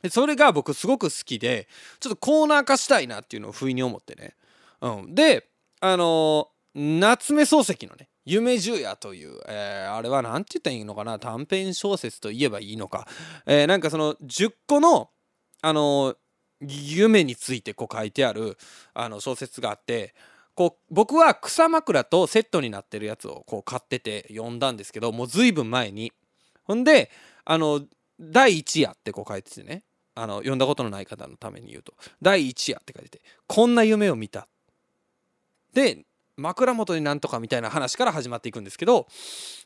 [0.00, 1.66] でそれが僕すごく好きで
[1.98, 4.36] ちょっとコーナー化したいなっていうのを不意に思ってね。
[4.80, 5.48] うん、で
[5.84, 13.06] あの、夏目漱石のね「夢十夜」という、えー、あれは何て言ったらいいのかな短編小説と言えばいいのか、
[13.46, 15.10] えー、なんかその10個の
[15.60, 16.16] あの
[16.60, 18.56] 夢についてこう書いてある
[18.94, 20.14] あの小説があって
[20.54, 26.12] こう僕は草枕とセットになってるやつをこう買ってて読んだんですけどもう随分前に。
[26.64, 27.10] ほんで
[27.44, 27.82] あの
[28.20, 29.82] 第1夜ってこう書いててね
[30.14, 34.46] あの読んだことのない方のために言うと第1夜って書いててこんな夢を見た。
[35.74, 36.04] で
[36.36, 39.06] 枕元になんとかみたいな話から始まっていくんですけど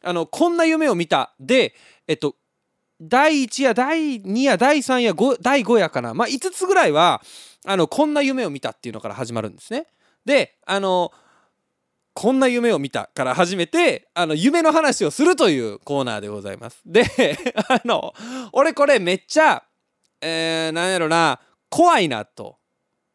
[0.03, 1.75] あのこんな夢を見たで
[2.07, 2.37] えっと
[3.01, 7.23] 第1夜第2夜第3夜第5夜かなまあ5つぐらいは
[7.67, 9.87] あのこんな夢を見たっていうのから始まるんですね。
[10.25, 11.13] であの
[12.15, 16.81] こんな夢を見たから始めてあの夢の話をするというコーナーでございます。
[16.87, 17.05] で
[17.69, 18.15] あの
[18.53, 19.63] 俺これめっちゃ、
[20.23, 22.57] えー、なんやろな怖いなと、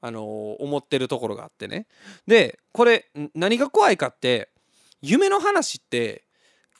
[0.01, 1.87] あの思ってるところがあってね。
[2.27, 4.49] でこれ何が怖いかって
[5.01, 6.25] 夢の話って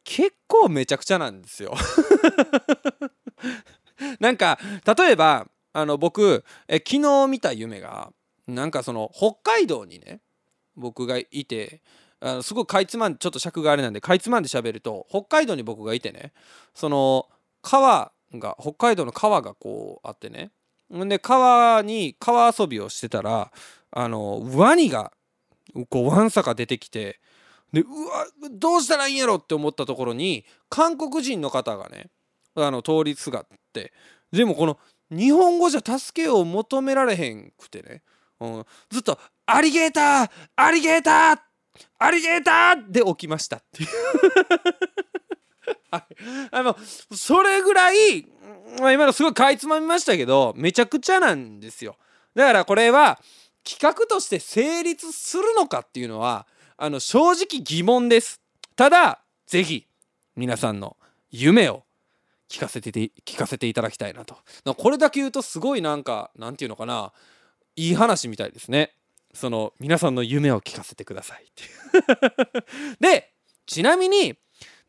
[0.04, 1.74] 結構めちゃくちゃなんですよ。
[4.20, 4.60] なんか
[4.98, 8.12] 例えばあの僕え昨日見た夢が
[8.48, 10.22] なんかその北海道にね
[10.76, 11.82] 僕がいて
[12.20, 16.34] あのすごいかいつまんちょっと尺があれなんでかいつまんで喋ると北海道に僕がいてね
[16.74, 17.28] その
[17.62, 20.52] 川が北海道の川がこうあってね
[20.92, 23.52] で川に川遊びをしてたら
[23.92, 25.12] あのワニが
[25.90, 27.20] こうわんさか出てきて
[27.72, 29.36] でうわどうしたらいいんやろ？
[29.36, 32.08] って思ったところに韓国人の方がね
[32.56, 33.94] あの通りすがって
[34.32, 34.78] でもこの
[35.10, 38.02] 日本語じゃ助けを求められへんくてね
[38.42, 40.30] うん、ずっと「アリゲーター！
[40.56, 41.40] アリゲーター！
[42.00, 43.90] アリゲーター!」で起きましたっていう。
[45.92, 46.76] あの
[47.12, 48.26] それぐらい、
[48.80, 51.98] まあ、今のすごいかいつまみましたけどめちゃくちゃなんですよ。
[52.34, 53.20] だからこれは
[53.64, 58.42] 企画として成立するのかっていうのはあの正直疑問です。
[58.76, 59.88] ただ是非
[60.36, 60.96] 皆さんの
[61.30, 61.84] 夢を
[62.50, 64.38] 聞かせて聞かせていただきたいなと。
[64.76, 67.12] これだけ言うとすごいなんかなんていうのかな
[67.76, 68.94] いい話みたいですね。
[69.34, 71.64] その皆さんの夢を聞かせてくださいって
[73.00, 73.32] で
[73.66, 74.38] ちなみに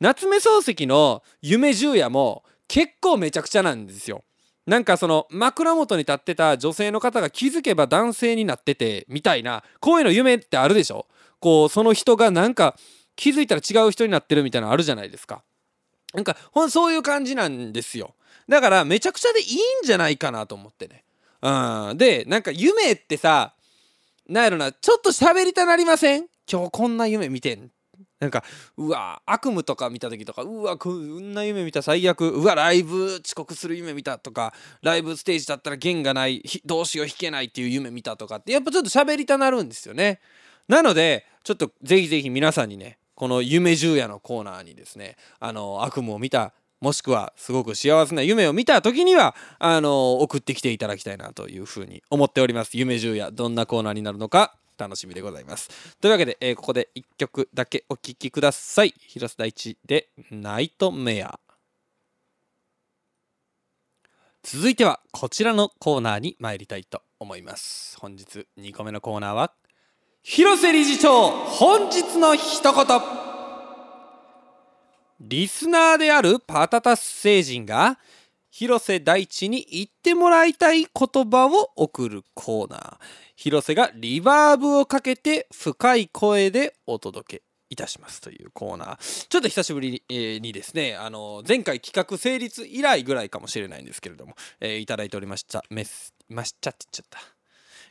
[0.02, 4.24] 夏目漱石の夢十夜も結構めちゃくちゃなんですよ。
[4.66, 11.06] なんかその枕元に立ってた女性の方が気づけば男性になっててみたいなこういうの夢ってあるでしょ？
[11.38, 12.74] こうその人がなんか
[13.14, 15.44] 気づいたら違う人になってるみたいなのあるじゃないですか。
[16.14, 18.16] なんかほんそういう感じなんですよ。
[18.48, 21.04] だからめちゃくちゃでいいんじゃないかなと思ってね。
[21.42, 23.54] うん、でなんか夢ってさ
[24.28, 26.26] なんやろなちょっと喋りたなりません？
[26.50, 27.70] 今日こんな夢見てん。
[28.22, 28.44] なんか
[28.76, 40.20] うわ悪夢とか見た時とかうわこんな夢見た最悪うわライブ遅刻する夢見たとかライブステージだったら弦がないどうしよう弾けないっていう夢見たとかってやっぱちょっと喋りたなるんですよね。
[40.68, 52.78] なのでちょっとぜひぜひ皆さんにねこの夢十夜のコーナーにですねあの悪夢を見たもしくはすごく幸せな夢を見た時にはあの送ってきていただきたいなというふうに思っております。
[52.78, 54.54] 夢十夜どんなコーナーになるのか。
[54.78, 55.96] 楽しみでございます。
[56.00, 58.94] というわけで、えー、ここで1曲だけお聴きください。
[58.98, 61.38] 広瀬大地でナイトメア。
[64.42, 67.96] 続いてはこちらのコーナーに参りたいと思います。
[68.00, 69.52] 本日2個目のコーナーは
[70.22, 73.22] 広瀬理事長本日の一言。
[75.20, 77.98] リスナーであるパタタス星人が
[78.52, 82.96] 広瀬大地に言ってもらいたい言葉を送るコーナー。
[83.34, 89.26] 広瀬がリバーブをかけて深い声でお届けいたしますというコーナー。
[89.28, 95.64] ちょっと久しぶりにですねあの前回企画成立以来ぐらいかもしれないんですけれども、えー、いただいておりました。
[95.70, 97.20] メスましちゃって言っちゃった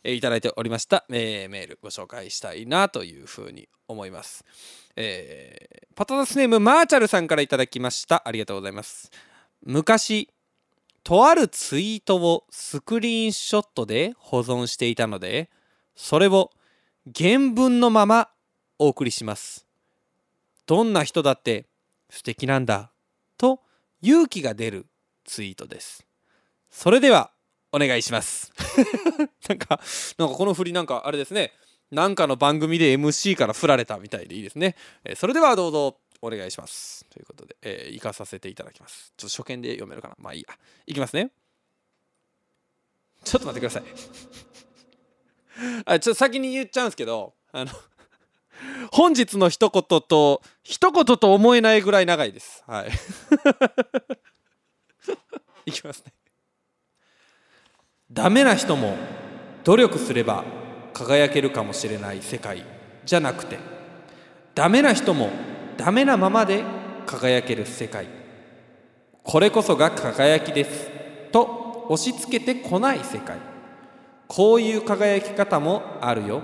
[0.04, 4.44] えー、いただいておりました、えー、メールご紹介したいなというふうに思います、
[4.96, 8.28] えー、パトナスネームマーチャルさんからいただきました。
[8.28, 9.12] ありがとうございます。
[9.64, 10.30] 昔
[11.12, 15.50] とあるツイートをスクリーンショットで保存していたので
[15.94, 16.52] それを
[17.14, 18.30] 原文のまま
[18.80, 19.68] お送りします。
[20.66, 21.66] どんな人だって
[22.10, 22.94] 素敵なんだ
[23.38, 23.60] と
[24.02, 24.86] 勇気が出る
[25.26, 26.08] ツイートです。
[26.70, 27.32] それでは
[27.74, 28.54] お願いします。
[29.50, 29.82] なんか
[30.18, 31.52] なんかこの振りなんかあれですね。
[31.92, 35.98] なんかの番組で MC から振られたみたいでいいですね、えそれではどうぞ。
[36.22, 37.06] お願いします。
[37.10, 39.14] ということで、えー、行かさせていただきます。
[39.18, 40.16] ちょっと初見で読めるかな。
[40.20, 40.54] まあいいや。
[40.86, 41.32] いきますね。
[43.24, 43.84] ちょっと待ってください。
[45.86, 47.72] あちょっと先に言っちゃうんですけどあの
[48.92, 52.64] 本日の一言と一言と思えないぐらい長いです。
[52.68, 52.92] はい。
[55.66, 56.14] いきますね。
[58.12, 58.98] ダメな人も
[59.64, 60.44] 努力すれば
[60.94, 62.66] 輝けるかもしれない世界
[63.06, 63.58] じゃなくて
[64.54, 65.30] ダメな人も
[65.78, 66.64] ダメなままで
[67.06, 68.08] 輝ける世界。
[69.24, 70.90] これこそが輝きです。
[71.32, 73.38] と押し付けてこない世界。
[74.28, 76.42] こういう輝き方もあるよ。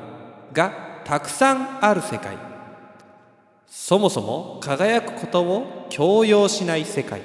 [0.54, 2.38] がたくさんある世界。
[3.68, 7.22] そもそも輝くことを強要しない世界。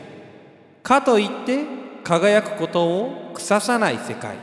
[0.82, 1.64] かといって
[2.04, 4.36] 輝くことを腐さない世界。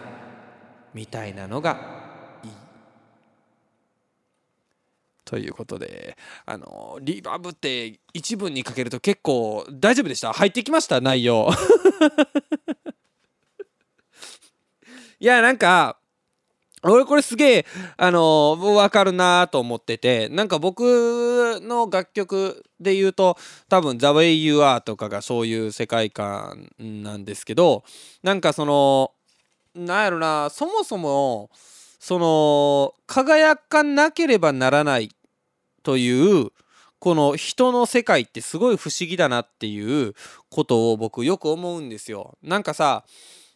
[0.94, 1.99] みたいなのが
[5.30, 10.34] ということであのリバーブって一文にかけると結構大丈夫でした？
[10.34, 11.00] 入ってきました？
[11.02, 11.52] 内容。
[15.20, 16.00] いやなんか
[16.82, 17.66] 俺これすげえ
[17.98, 23.38] あの分かるなと思っててなんか僕の楽曲で言うと
[23.68, 27.84] 多分「The Way You Are」とかがそういう世界観なんですけど
[28.24, 29.12] なんかその
[29.76, 31.52] なんやろなそもそも
[32.00, 35.12] その輝かなければならない
[35.80, 36.52] という
[37.00, 40.14] この人の世界ってすごい不思議だなっていう
[40.50, 42.38] ことを僕よく思うんですよ。
[42.44, 43.06] なんかさ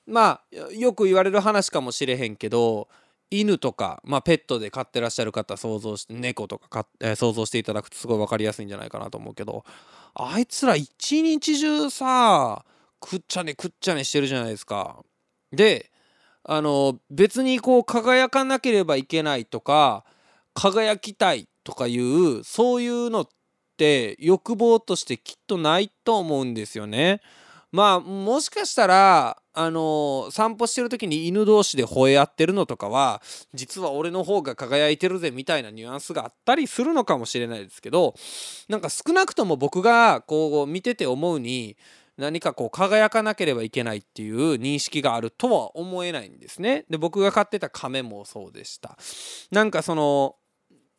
[0.06, 2.88] まあよく言われる話かもしれへんけど
[3.30, 9.66] 犬とか、まあ、ペットで飼ってらっしゃる方想像して猫とかか、えー、想像していただくとすごい分かりやすいんじゃないかなと思うけど
[10.14, 12.64] あいつら一日中さ
[13.00, 15.04] くっちゃねくっちゃねしてるじゃないですか。
[15.52, 15.92] で
[16.44, 20.06] あの別にこう輝かなければいけないとか
[20.54, 23.28] 輝きたいとかいうそういうのっ
[23.78, 27.22] て欲望としてきっとないと思うんですよね。
[27.72, 33.22] まあもしかしたらあの散歩してる時に犬同士で吠え合ってるのとかは
[33.54, 38.14] 実は俺の方が輝いてるぜみたいなニュアンスがあったりするのかもしれないですけど
[38.70, 41.76] なんか少なくとも僕がこう見てて思うに
[42.18, 46.86] 何かこう輝かなければいけないっていう認識があるとは思えないんですね。
[46.90, 48.98] で僕が飼ってた亀もそうでした。
[49.52, 50.36] なんかその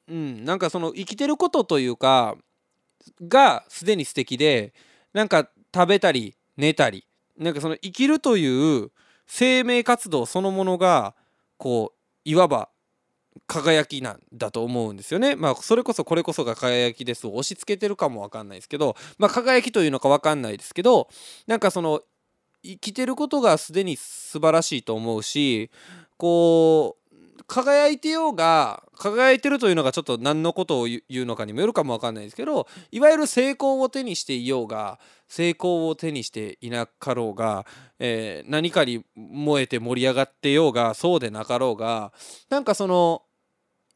[0.08, 2.36] うんなんかその生きてることというか
[3.22, 4.74] がすでに素敵で
[5.12, 7.06] なんか食べたり寝たり
[7.38, 8.90] なんかその生きるという
[9.26, 11.14] 生命活動そのものが
[11.56, 12.68] こういわば
[13.46, 15.34] 輝きなんだと思うんですよね。
[15.34, 21.08] まあそれこそこれこそが輝きです押し付けてるかもわかんないですけどまあ輝きというのかわかんないですけど
[21.46, 22.00] なんかその
[22.62, 25.70] 生きてることがすでに素晴らしいと思うし
[26.16, 27.03] こう
[27.46, 37.66] 輝いてようが輝いてるというのがちょっと何のことを言うのかにもよるかも分かんないですけどいわゆる成功を手にしていようが成功を手にしていなかろうが、
[37.98, 42.12] えー、何かに燃えて盛り上がってようがそうでなかろうが
[42.50, 43.22] なんかその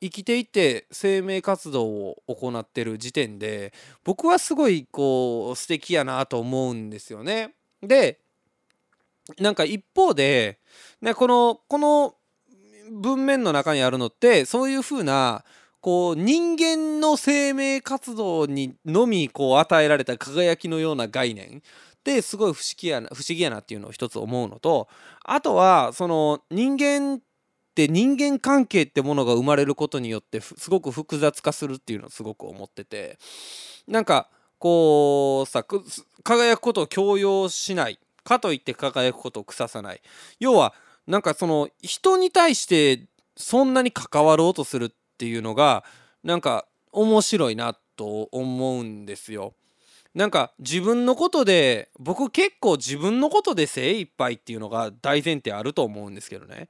[0.01, 3.73] 生きていて生命活動を行ってる時点で
[4.05, 7.55] 僕はすごいこう素敵やなと思うんですよね。
[7.83, 8.21] で
[9.39, 10.59] なんか一方で、
[11.03, 12.15] ね、このこの
[12.91, 15.45] 文面の中にあるのってそういうふうな
[15.81, 21.61] こう人間の生命活動にのみこう与えられた輝きのような概念っ
[22.03, 24.89] てすごい不思議やな不思議やなっていうのを一つ思うのと
[25.25, 27.21] あとはその人間っ
[27.75, 33.19] て人間関係ってものが生まれることによってすごく複雑化するっていうのをすごく思ってて
[33.87, 34.29] なんか
[34.59, 35.65] こうさ
[36.25, 37.99] 輝くことを強要しない。
[38.29, 40.03] かといって輝くことを腐さない。
[40.39, 40.75] 要は
[41.09, 45.83] なんかその人に対してそんなに関わろうとするっていうのが
[46.23, 49.55] なんか面白いなと思うんですよ。
[50.15, 56.69] なんか自分のことで僕結構自分のことで精一杯っていうのが大前提あると思うんですけどね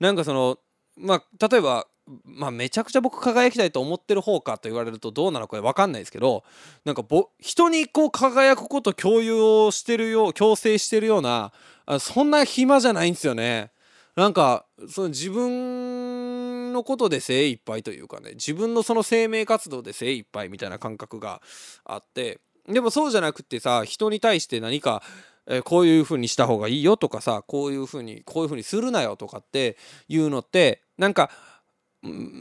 [0.00, 0.58] なんかその
[0.96, 1.86] まあ例えば
[2.24, 6.44] まあめちゃくちゃ僕輝きたいと思ってる方かと言われるとどうなのか分かんないですけど
[6.84, 11.52] なんかぼ人にこう輝くこと共有をしてるよう強制してるような
[11.86, 13.70] あそんな暇じゃないんですよね。
[14.18, 21.40] なんかその自分のことで精一杯というかね自分のその生命活動で精一杯みたいな感覚が
[21.84, 25.04] あってでもそうじゃなくてさ人に対して何か
[25.46, 29.76] えこういう風にした方がいいよとかさこういう風にこういう風にするなよとかって
[30.08, 31.30] いうのってなんか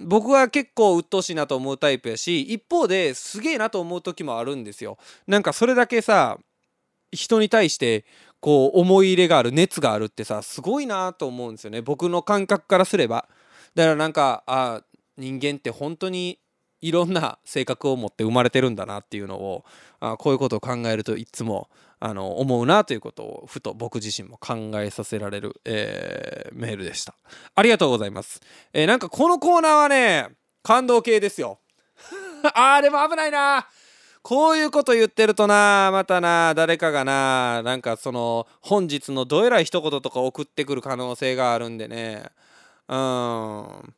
[0.08, 4.98] 僕は結構鬱陶しいなと思うタイプやし一方ですげえなと思う時もあるんですよ。
[5.28, 6.40] なんかそれだけさ
[7.12, 8.06] 人に対して
[8.48, 11.82] こう思い入れがある熱があるってさすごいなと思うんですよね。
[11.82, 13.28] 僕の感覚からすれば。
[13.76, 14.84] だからなんかあ
[15.18, 16.40] 人間って本当に
[16.80, 19.66] いろんな性格を持って生まれてるんだなっていうのを
[20.00, 21.70] あこういうことを考えるといつも
[22.00, 27.16] あの思うなということをふと僕自身も考えさせられる、えー、メールでした。
[27.54, 28.40] ありがとうございます、
[28.72, 30.30] えー、なんかこのコーナーはね
[30.64, 31.60] 感動系ですよ。
[32.56, 33.68] あーでも危ないな。
[34.28, 42.26] こういうこと言ってるとなまたな誰かがななんかその本日のどえらい一言とか送ってくる可能性があるんでね。
[42.90, 43.94] うん。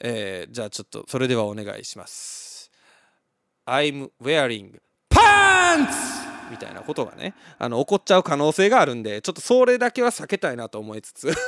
[0.00, 2.70] えー、じゃあちょっとそれではお願いします。
[3.66, 4.78] I'm wearing
[5.08, 6.27] pants!
[6.50, 11.28] みたいなことがねあの起こっちゃう可能性があるんでちょっとそれだけは避けたいなと思いつつ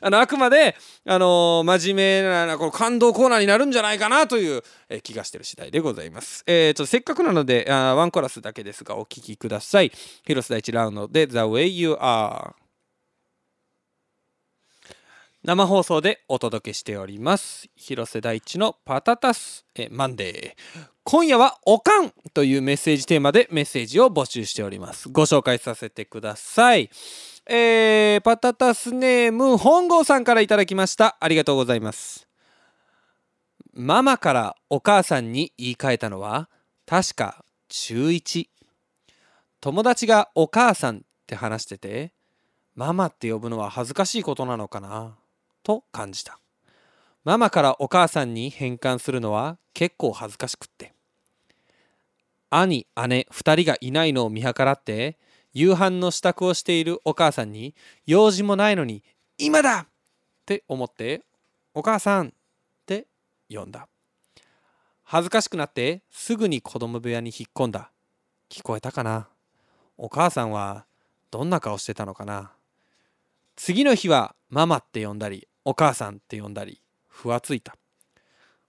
[0.00, 0.76] あのあくまで、
[1.06, 6.44] あの、真面目なこの感動コーナーになるんじゃないかなという、え、気がしてる次第でございます。
[6.46, 9.92] えー、ちょっとせっかくなのであワンコラスだけですがお聴きください。
[10.24, 12.52] 広瀬大地ラウンドで The Way You Are
[15.44, 17.68] 生放送でお届けしております。
[17.76, 19.66] 広瀬大地のパタタス。
[19.74, 25.10] えマンデー今夜はおかんというメッセージテーマでメッセージを募集しております。
[25.10, 26.88] ご紹介させてください。
[27.46, 31.18] えー、パタタスネーム本郷さんからいただきました。
[31.20, 32.26] ありがとうございます。
[33.74, 36.48] ママからお母さんに言い換えたのは
[36.86, 38.46] 確か中1
[39.60, 42.14] 友達がお母さんって話してて
[42.74, 45.18] ママって呼ぶのは恥ずかしいことなのかな。
[45.64, 46.38] と感じた。
[47.24, 50.94] ママからお母さんに変換するのは結構恥ずかしくって。
[52.50, 55.18] 兄姉2人がいないのを見計らって
[55.52, 57.74] 夕飯の支度をしているお母さんに
[58.06, 59.02] 用事もないのに
[59.38, 59.86] 今だっ
[60.46, 61.22] て思って
[61.72, 62.30] お母さんっ
[62.86, 63.06] て
[63.48, 63.88] 呼んだ。
[65.02, 67.90] 恥ずかしくなってすぐに子供部屋に引っ込んだ。
[68.50, 69.28] 聞こえたかな？
[69.96, 70.86] お母さんは
[71.30, 72.52] どんな顔してたのかな？
[73.56, 77.76] 次の日はママって呼んだりお母さんって呼んだりふわついた。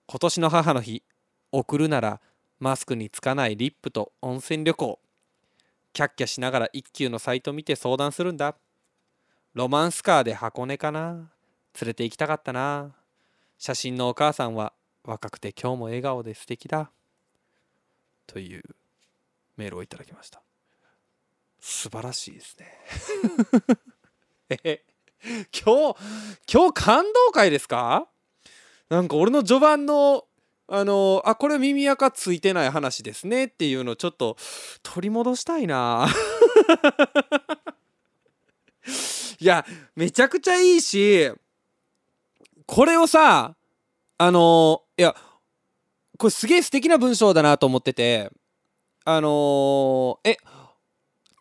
[0.07, 1.03] 今年の母の日
[1.51, 2.21] 送るなら
[2.59, 4.99] マスクにつかないリップと温泉旅行。
[5.93, 8.55] キャッキャしながら一休のサイト見て相談するんだ。
[9.53, 11.31] ロマンスカーで箱根かな。
[11.81, 12.93] 連れて行きたかったな。
[13.57, 14.73] 写真のお母さんは
[15.03, 16.91] 若くて今日も笑顔で素敵だ。
[18.27, 18.63] という
[19.57, 20.41] メールをいただきました。
[21.59, 22.79] 素晴らしいですね。
[24.63, 24.83] え
[25.51, 25.95] 今日
[26.51, 28.07] 今日感動会ですか？
[28.89, 30.25] なんか俺の序盤の
[30.67, 34.35] あのあこれ耳垢ついてない話ですねっていうのちょっと
[34.83, 36.07] 取り戻したいな。
[39.39, 39.65] いや
[39.95, 41.31] めちゃくちゃいいし
[42.65, 43.55] これをさ
[44.17, 45.15] あのいや
[46.17, 48.31] これすげえ素敵な文章だなと思ってて
[49.03, 50.37] あのえ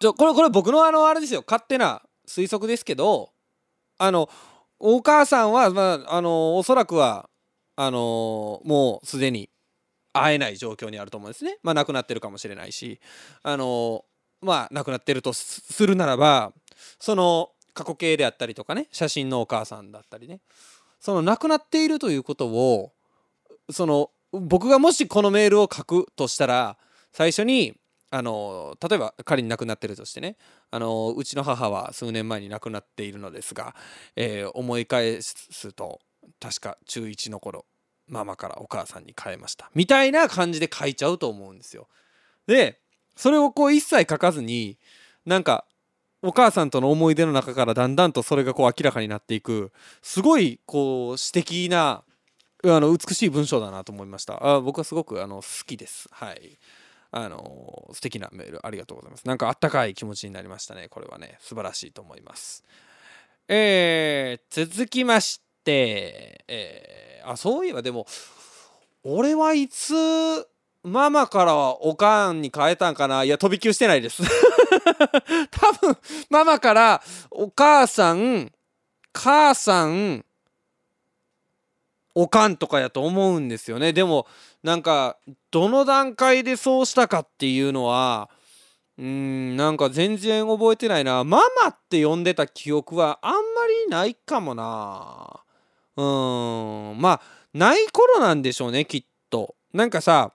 [0.01, 1.45] ちょこれこれ僕のあのあれですよ。
[1.47, 3.31] 勝手な推測ですけど
[3.99, 4.29] あの
[4.79, 7.29] お母さんは、まあ、あのおそらくは
[7.77, 9.51] あのもうすでに
[10.13, 11.59] 会えない状況にあると思うんですね。
[11.63, 13.01] まあ亡くなってるかもしれないし
[13.43, 14.05] あの
[14.41, 16.53] まあ亡くなってるとするならば
[17.01, 20.41] その過去形であったりとかね写真のお母さんだったりね
[21.01, 22.93] その亡くなっているということを
[23.71, 26.77] その僕がもしこのメールを書くとしたら
[27.13, 27.75] 最初に
[28.15, 30.37] あの例えば仮に亡くなってるとしてね
[30.71, 33.75] あのうちの母は数年前に亡くなっているのですが、
[34.15, 36.01] えー、思い返すと
[36.39, 37.67] 確か中1の頃
[38.07, 39.69] ママからお母さんに変えました。
[39.75, 41.89] みたいな感じで書いちゃうと思うんですよ。
[42.47, 42.79] で
[43.17, 44.79] それをこう一切書かずに
[45.27, 45.65] なんか
[46.23, 52.05] お母さんとの思い出の中からだんだんとそれがこう明らかになっていくすごいこう詩的な
[52.63, 54.39] あの美しい文章だなと思いました。
[54.47, 56.09] あ僕はすごくあの好きです。
[56.13, 56.61] はい。
[57.17, 59.25] あの素敵なメールありがとうございます。
[59.25, 60.89] なんかあったかい気持ちになりましたね。
[60.89, 61.39] これはね。
[61.39, 62.65] 素晴らしいと思います。
[63.47, 68.09] えー、続きまして、えー、あそういえばでも
[69.05, 69.95] 俺はいつ
[70.83, 73.23] ママからおかんに変えたんかな？
[73.23, 74.21] いや飛び級してないです。
[75.53, 75.97] 多分
[76.31, 77.01] ママから
[77.31, 78.51] お母さん
[79.13, 80.25] 母さん
[82.17, 83.93] おかんとかやと思うんですよね。
[83.93, 84.27] でも
[84.65, 85.19] なんか
[85.51, 88.31] どの段階でそうしたかっていうのは
[88.99, 91.23] うんなんか全然覚えてないな。
[91.25, 93.41] ママって呼んでた記憶はあんま
[93.85, 95.41] りないかもな。
[95.97, 96.03] う
[96.97, 97.01] ん。
[97.01, 97.21] まあ
[97.53, 99.55] ない頃なんでしょうねきっと。
[99.73, 100.33] なんかさ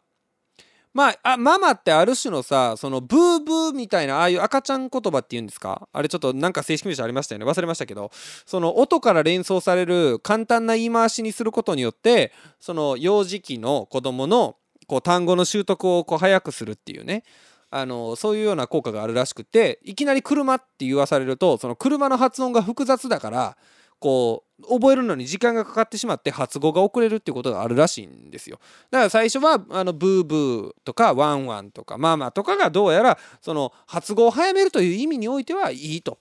[1.00, 5.88] まあ、あママってある種のさそのブーブーみたいなああいう赤ちゃん言葉っていうんですか？
[5.94, 7.46] あれちょっとなんか正式名称ありましたよね。
[7.46, 8.12] 忘れましたけど。
[8.46, 17.24] その音から連想される簡単な言い回しにすることによってその幼児期の子供のこう単語の習得をこう早くするっていうね。
[17.72, 23.58] あのそういうような効果があるらしくていきなり車って言わされるとその車の発音が複雑だから
[24.00, 28.60] こう覚えるのに時間がかかってしまって発語が遅れるっていうことがあるらしいんですよ。
[28.92, 36.18] だから最初はあのブーブーとかワンワンとかママとかがどうやらその発語を早めるという意味においてはいいと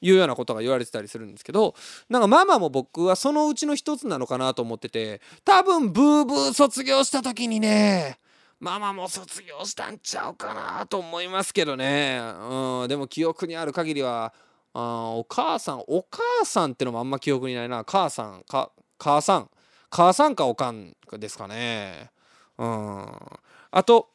[0.00, 1.74] いうようなことが言われてたりするんですけど
[2.08, 8.18] なんかママも僕はそのうちの一つなのかなと思ってて多分ブーブー卒業した時にね
[8.58, 12.20] ママも卒業したんちゃうかなと思いますけどね、
[12.50, 14.32] うん、でも記憶にある限りは
[14.78, 17.82] あお母さんお母さんってのもあんま記憶にないな。
[17.82, 19.50] 母さんか母さん。
[19.88, 22.10] 母さんかおかんですかね。
[22.58, 23.06] うん。
[23.70, 24.10] あと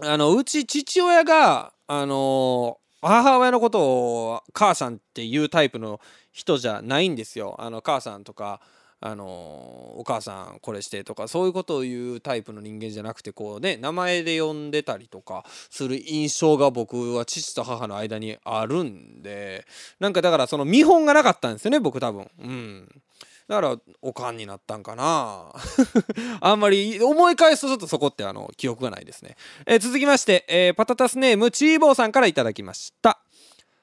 [0.00, 6.00] あのうち父親があの母親のことを母さんっていうタイプの
[6.32, 7.54] 人じゃないんですよ。
[7.60, 8.60] あの母さんとか
[9.06, 19.66] あのお母さんこれしてとかそういうことを言うタイプの人間じゃなくてこうね名前で呼んでたりとかする印象が僕は父と母の間にあるんで
[20.00, 22.30] なんかだからその見本がなかったんですよね僕多分。
[22.38, 23.02] うん。
[23.48, 25.52] だからおかんになったんかな。
[26.40, 29.36] あんまり思い返すとちょっとそこってあの記憶がないですね、
[29.66, 33.20] えー、続きまして、えー、パタタスネームチーボーさんから頂きました。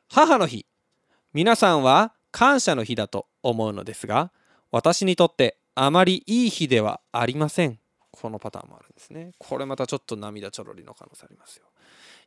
[0.09, 0.65] 母の日。
[1.33, 4.31] 皆さんは感謝の日だと思うのですが
[4.73, 7.77] 私にとってあまりいい日ではありません。
[8.09, 9.33] このパターンもあるんですね。
[9.37, 11.65] これまたちょっと涙ちょろりの可能性ありますよ。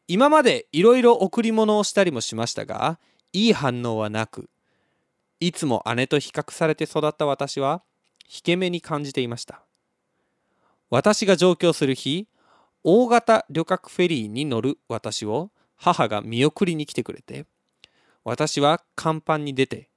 [0.07, 3.01] 今までいろいろ贈り物をしたりもしましたが
[3.33, 4.49] いい反応はなく
[5.41, 7.83] いつも姉と比較されて育った私は
[8.29, 9.63] 引け目に感じていました。
[10.89, 12.29] 私が上京する日
[12.85, 17.45] 大型旅客フェリーに乗る私を母が見送りに来てくれて
[18.23, 19.89] 私は甲板に出て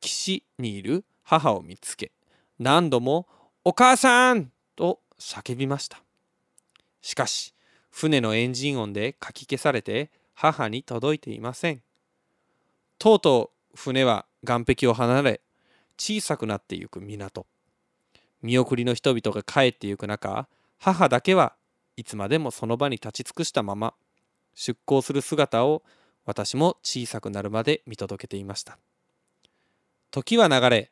[0.00, 2.12] 岸にいる母を見つけ
[2.58, 3.26] 何度も
[3.64, 6.02] 「お母さん!」と叫びました。
[7.00, 7.54] しかし
[7.90, 11.82] 船のエンジン音でかき消されて母に届いていません。
[12.98, 15.40] とうとう船は岸壁を離れ
[15.96, 17.46] 小さくなってゆく港。
[18.42, 21.56] 見送りの人々が帰ってゆく中母だけは
[21.96, 23.94] いつまでもその場に立ち尽くしたまま
[24.54, 25.82] 出港する姿を
[26.26, 28.78] 私も小さくなるまで見届けていました。
[30.10, 30.91] 時は流れ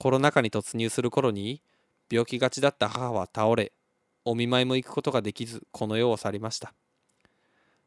[0.00, 1.60] コロナ禍に突入する頃に
[2.10, 3.70] 病気がちだった母は倒れ
[4.24, 6.72] お見舞いも行くことができずこの世を去りました。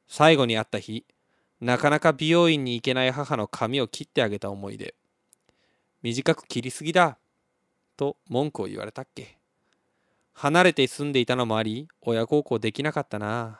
[0.08, 1.08] 最後に会った日
[1.60, 4.94] なかなか美容院に行けない母の髪を切ってあげた思いで
[6.04, 7.18] 短く切りすぎだ
[7.98, 9.40] と文句を言われたっけ。
[10.34, 13.60] 離れて住んでいたのもあり親孝行できなかったな。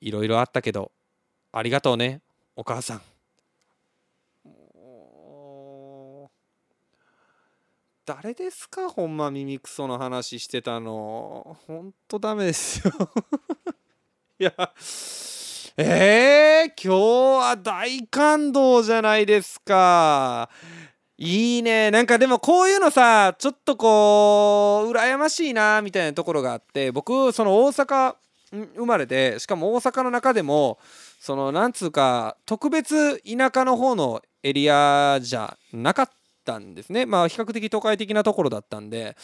[0.00, 0.92] いろいろあったけど
[1.50, 2.20] ありがとうね
[2.54, 3.02] お母さん。
[8.08, 8.88] 誰ですか？
[8.88, 11.58] ほんま耳クソの話してたの。
[11.66, 12.94] ほんとダメですよ。
[14.40, 14.54] いや
[15.76, 16.94] えー、今
[17.42, 20.48] 日は大感動じゃないですか。
[21.18, 21.90] いいね。
[21.90, 28.16] なんかでもこういうのさちょっとこう羨ましいなみたいなところがあって僕その大阪
[28.50, 30.78] 生まれでしかも大阪の中でも
[31.20, 36.14] そのなんつうか特別田舎の方のエリアじゃなかった
[36.48, 37.04] たんですね。
[37.04, 39.16] まあ比較的都会的なところだったんで。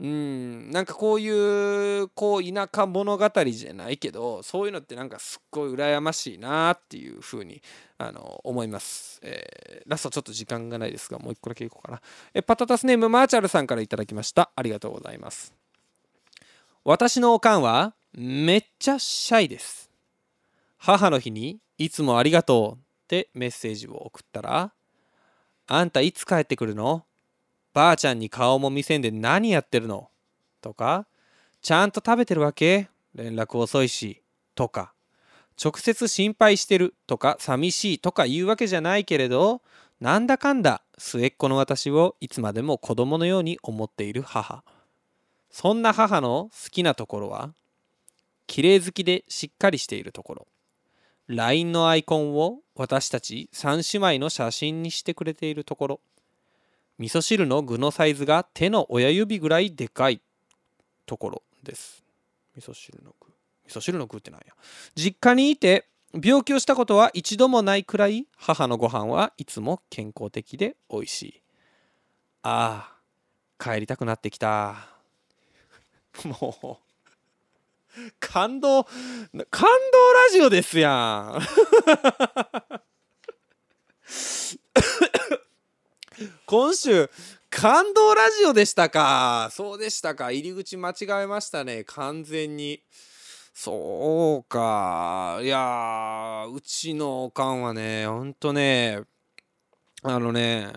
[0.00, 0.70] うん。
[0.70, 7.62] なんかこういうこう田舎物語じゃないけどそういうのってなんかすっごい羨ましいなっていうふうに
[7.98, 12.00] あの思います、えー、ラストちょっと時間がないですがもう一個だけいこうかな。
[12.32, 14.50] えパタタスネームマーチャルさんから頂きました。
[14.56, 15.54] ありがとうございます。
[16.84, 19.90] 私のおかんはめっちゃシャイです。
[20.78, 24.72] 母の日にいつもありがとうってメッセージを送ったら
[25.66, 27.04] あんたいつ帰ってくるの？
[27.72, 30.10] ばあちゃんに顔も見せんで何やってるの？
[30.60, 31.06] とか、
[31.62, 32.88] ちゃんと食べてるわけ？
[33.14, 34.22] 連絡遅いし。
[34.54, 34.92] とか、
[35.62, 36.94] 直接心配してる？
[37.06, 37.98] とか寂しい？
[37.98, 39.62] とか言うわけじゃないけれど、
[40.00, 44.64] なんだかんだ末っ子の私をいつまでも子供のように思っている母。
[45.50, 47.52] そんな母の好きなところは、
[48.46, 50.46] 綺麗好きでしっかりしているところ。
[51.28, 56.00] LINE のアイコンを私たち3姉妹の写真にしてくれているところ。
[56.98, 60.20] 味噌汁の具のサイズが手の親指ぐらいでかい
[61.06, 62.04] ところです。
[62.56, 63.32] 味噌汁の具。
[63.66, 64.54] 味噌汁の具ってなんや。
[64.94, 65.88] 実家にいて
[66.22, 71.42] 病気をしたことは一度もないくらい母のご飯はいつも健康的で美味しい。
[72.42, 72.92] あ
[73.58, 74.88] あ帰りたくなってきた。
[76.24, 76.91] もう。
[78.20, 78.84] 感動
[79.50, 81.42] 感動ラジオですやん。
[86.46, 87.10] 今週
[87.50, 89.48] 感動ラジオでしたか？
[89.52, 90.30] そうでしたか？
[90.30, 91.84] 入り口間違えましたね。
[91.84, 92.82] 完全に。
[93.54, 95.38] そうか。
[95.42, 99.00] いやうちのおかんはねほんとね
[100.02, 100.72] あのね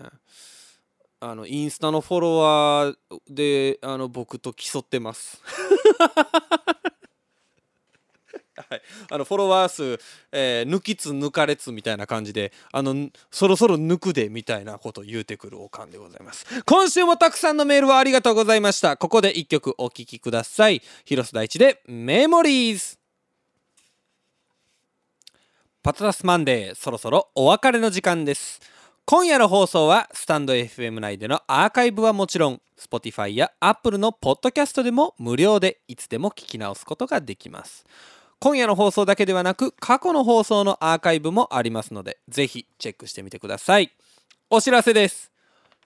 [1.18, 2.96] あのインスタのフォロワー
[3.30, 5.40] であの僕と競ってます。
[8.74, 10.00] い、あのフォロワー数、
[10.32, 16.46] えー、抜きつ抜かれつみたいな感じであのそろそろ抜くでみたいなことを言うてくるおかんでございます。
[16.64, 18.96] 今週もたくさんのメールをありがとうございました。
[18.96, 20.82] ここで一曲お聴きください。
[21.04, 22.98] 広瀬大地でメモリーズ
[25.82, 28.60] パタタスマンデーそろそろお別れの時間です。
[29.04, 37.86] 今夜の放送はスタンド FM 内でのアーカイブはもちろん Spotify や Apple のポッドキャストでも無料でいつでも聞き直すことができます。
[38.38, 43.92] 今夜の放送だけではなく過去の放送のアーカイブもありますのでぜひチェックしてみてください。
[44.50, 45.32] お知らせです。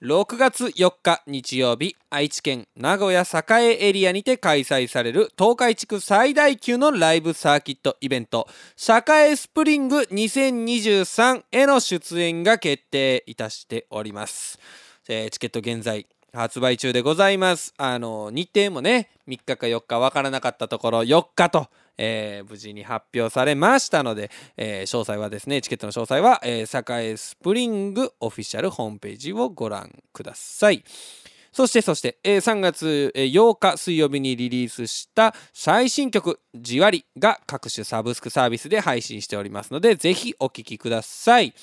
[0.01, 8.47] 6月4日日曜日愛知県名古屋栄エリアにて開催される東海地区最大級のライブサーキットイベント
[8.79, 14.57] 栄スプリング2023への出演が決定いたしております、
[15.07, 21.67] えー、チケット現在発売中でございますあの日程もね3日か4日わからなかったところ4日と
[22.03, 30.83] えー、無事に発表されましたので、えー、詳細はですねチケットの詳細は、えー、栄スプリングオフィシャルホームページをご覧ください。
[31.51, 41.53] そしてそして、えー、3月8日水曜日にリリースした最新曲「じわり」が各種サブスクサービスで配信しておりますのでぜひお聴きください。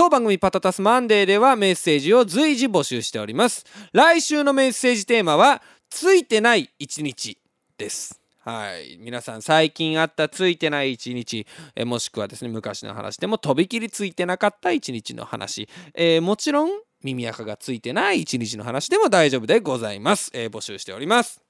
[0.00, 3.66] 当番組パタタスマンデーではメッセージを随時募集しております。
[3.92, 7.36] 来週のメッセージテーマはついてない一日
[7.76, 8.18] です。
[8.38, 11.46] はい、皆さん最近あったついてない一日、
[11.76, 16.70] えもしくはですね昔の話でもとびきりついてなかった一日の話、えー、もちろん
[17.04, 21.49] 耳垢がついてない一日の話でも大丈夫でございます、えー、募集しております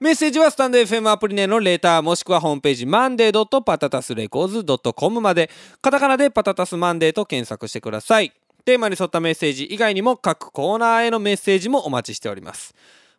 [0.00, 5.50] メッセージはスタンド FM アプリ内のレターもしくはホームページマンデーパタタスレコーズ .com まで
[5.82, 8.32] カタカナでパタタスマンデーと検索してください。
[8.64, 12.76] テーマに沿ったメッセージ以外にも各コーナーへのメッセージもお待ちしております。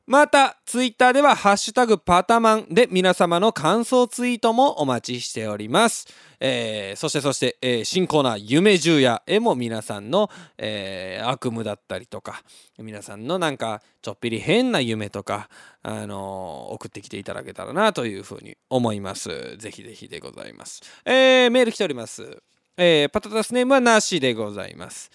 [0.10, 6.08] また、ツイッターでは、ハッシュタグパタマンで皆様の感想ツイートもお待ちしております。
[6.40, 12.42] えー、そしてそして、えー、新コーナー、夢十夜へも皆さんの、えー、悪夢だったりとか、
[12.80, 15.48] 皆さんのなんか、ちょっぴり変な夢とか、
[15.84, 19.58] あの送ってきていただけたらなというふうに思います。
[19.58, 20.82] ぜひぜひでございます。
[21.06, 22.42] えメール来ております。
[22.78, 25.12] えパタタスネームはなしでございます。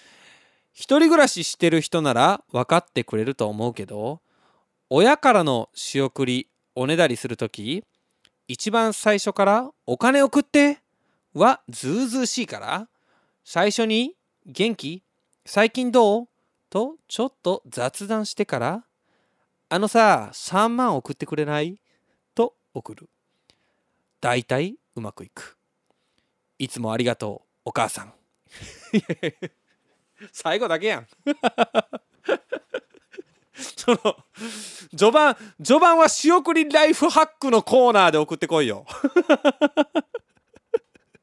[0.73, 4.21] 一人暮らししてる人なら分かってくれると思うけど、
[4.97, 7.83] 親からの仕送りおねだりする時
[8.47, 10.83] 一番最初から「お金送って!」
[11.35, 12.89] はずうずうしいから
[13.43, 14.15] 最初に
[14.47, 15.03] 「元気
[15.45, 16.29] 最近どう?」
[16.71, 18.85] とちょっと雑談してから
[19.69, 21.81] 「あのさ3万送ってくれない?」
[22.37, 23.11] と送る
[24.21, 25.59] 大体うまくいく
[26.61, 28.15] いつもありがとうお母さん
[30.31, 31.09] 最後だけやん
[33.55, 33.99] その
[34.97, 38.87] 序盤序盤は仕送りライフハックのコーナーで送ってこいよ。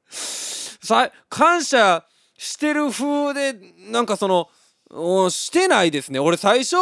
[0.10, 2.06] さ感謝
[2.38, 3.54] してる風で
[3.92, 4.50] なんかその
[5.30, 6.20] してないですね。
[6.20, 6.76] 俺最初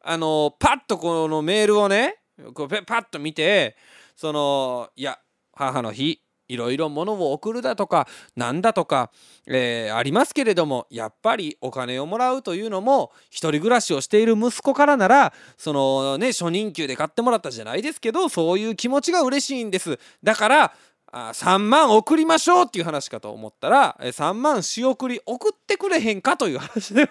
[0.00, 2.16] あのパッとこのメールをね
[2.54, 3.76] こうパッと見て
[4.16, 5.18] そのいや
[5.52, 9.10] 母の日いろいろ物を送るだとかなんだとか、
[9.46, 19.98] えー、ありますけれどもやっぱりお金をもらうというのも一人暮らしをしている息子からならそのね初任給で買ってもらったじゃないですけどそういう気持ちが嬉しいんです。
[20.22, 20.72] だから
[21.10, 27.08] あ3万送りましょうっていう話かと思ったら3万仕送り送ってくれへんかという話で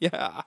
[0.00, 0.46] いや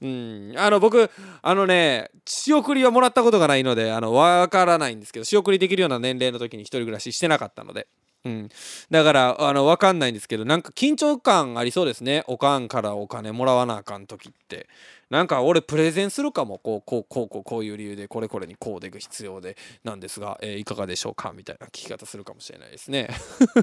[0.00, 0.54] うん。
[0.56, 1.10] あの僕
[1.42, 7.88] あのね仕送りはもらったことがないのであの分からないんですけど仕送りできるような年齢の時に一人暮らししてなかったので。
[8.24, 8.48] うん、
[8.88, 12.22] だからあの分かんないんですけどなんか緊張感ありそうですね。
[12.28, 14.68] おかんからお金もらわなあかん時って。
[15.12, 16.58] なんか俺プレゼンするかも。
[16.58, 21.32] こうこうこうこうこういう理由でこれこれにこうでく必要でなんですが、えー、いかがでしょうか？
[21.34, 23.10] みたいな聞き方するかもしれないですね、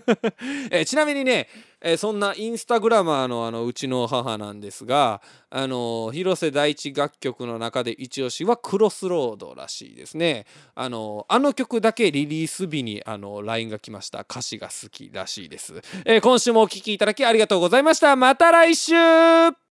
[0.70, 1.48] えー、ちなみにね、
[1.82, 10.46] えー、そんなインスタグラマーのあのうちの母なんですがあの広瀬大地楽曲の中で一押しはクロスロードらしいですね。
[10.76, 14.20] あのあの曲だけリリース日にあの LINE が来ました。
[14.22, 18.16] 歌詞が好きらしいです、え、今週もお聴きいただきありがとうございました。
[18.16, 19.69] また来週！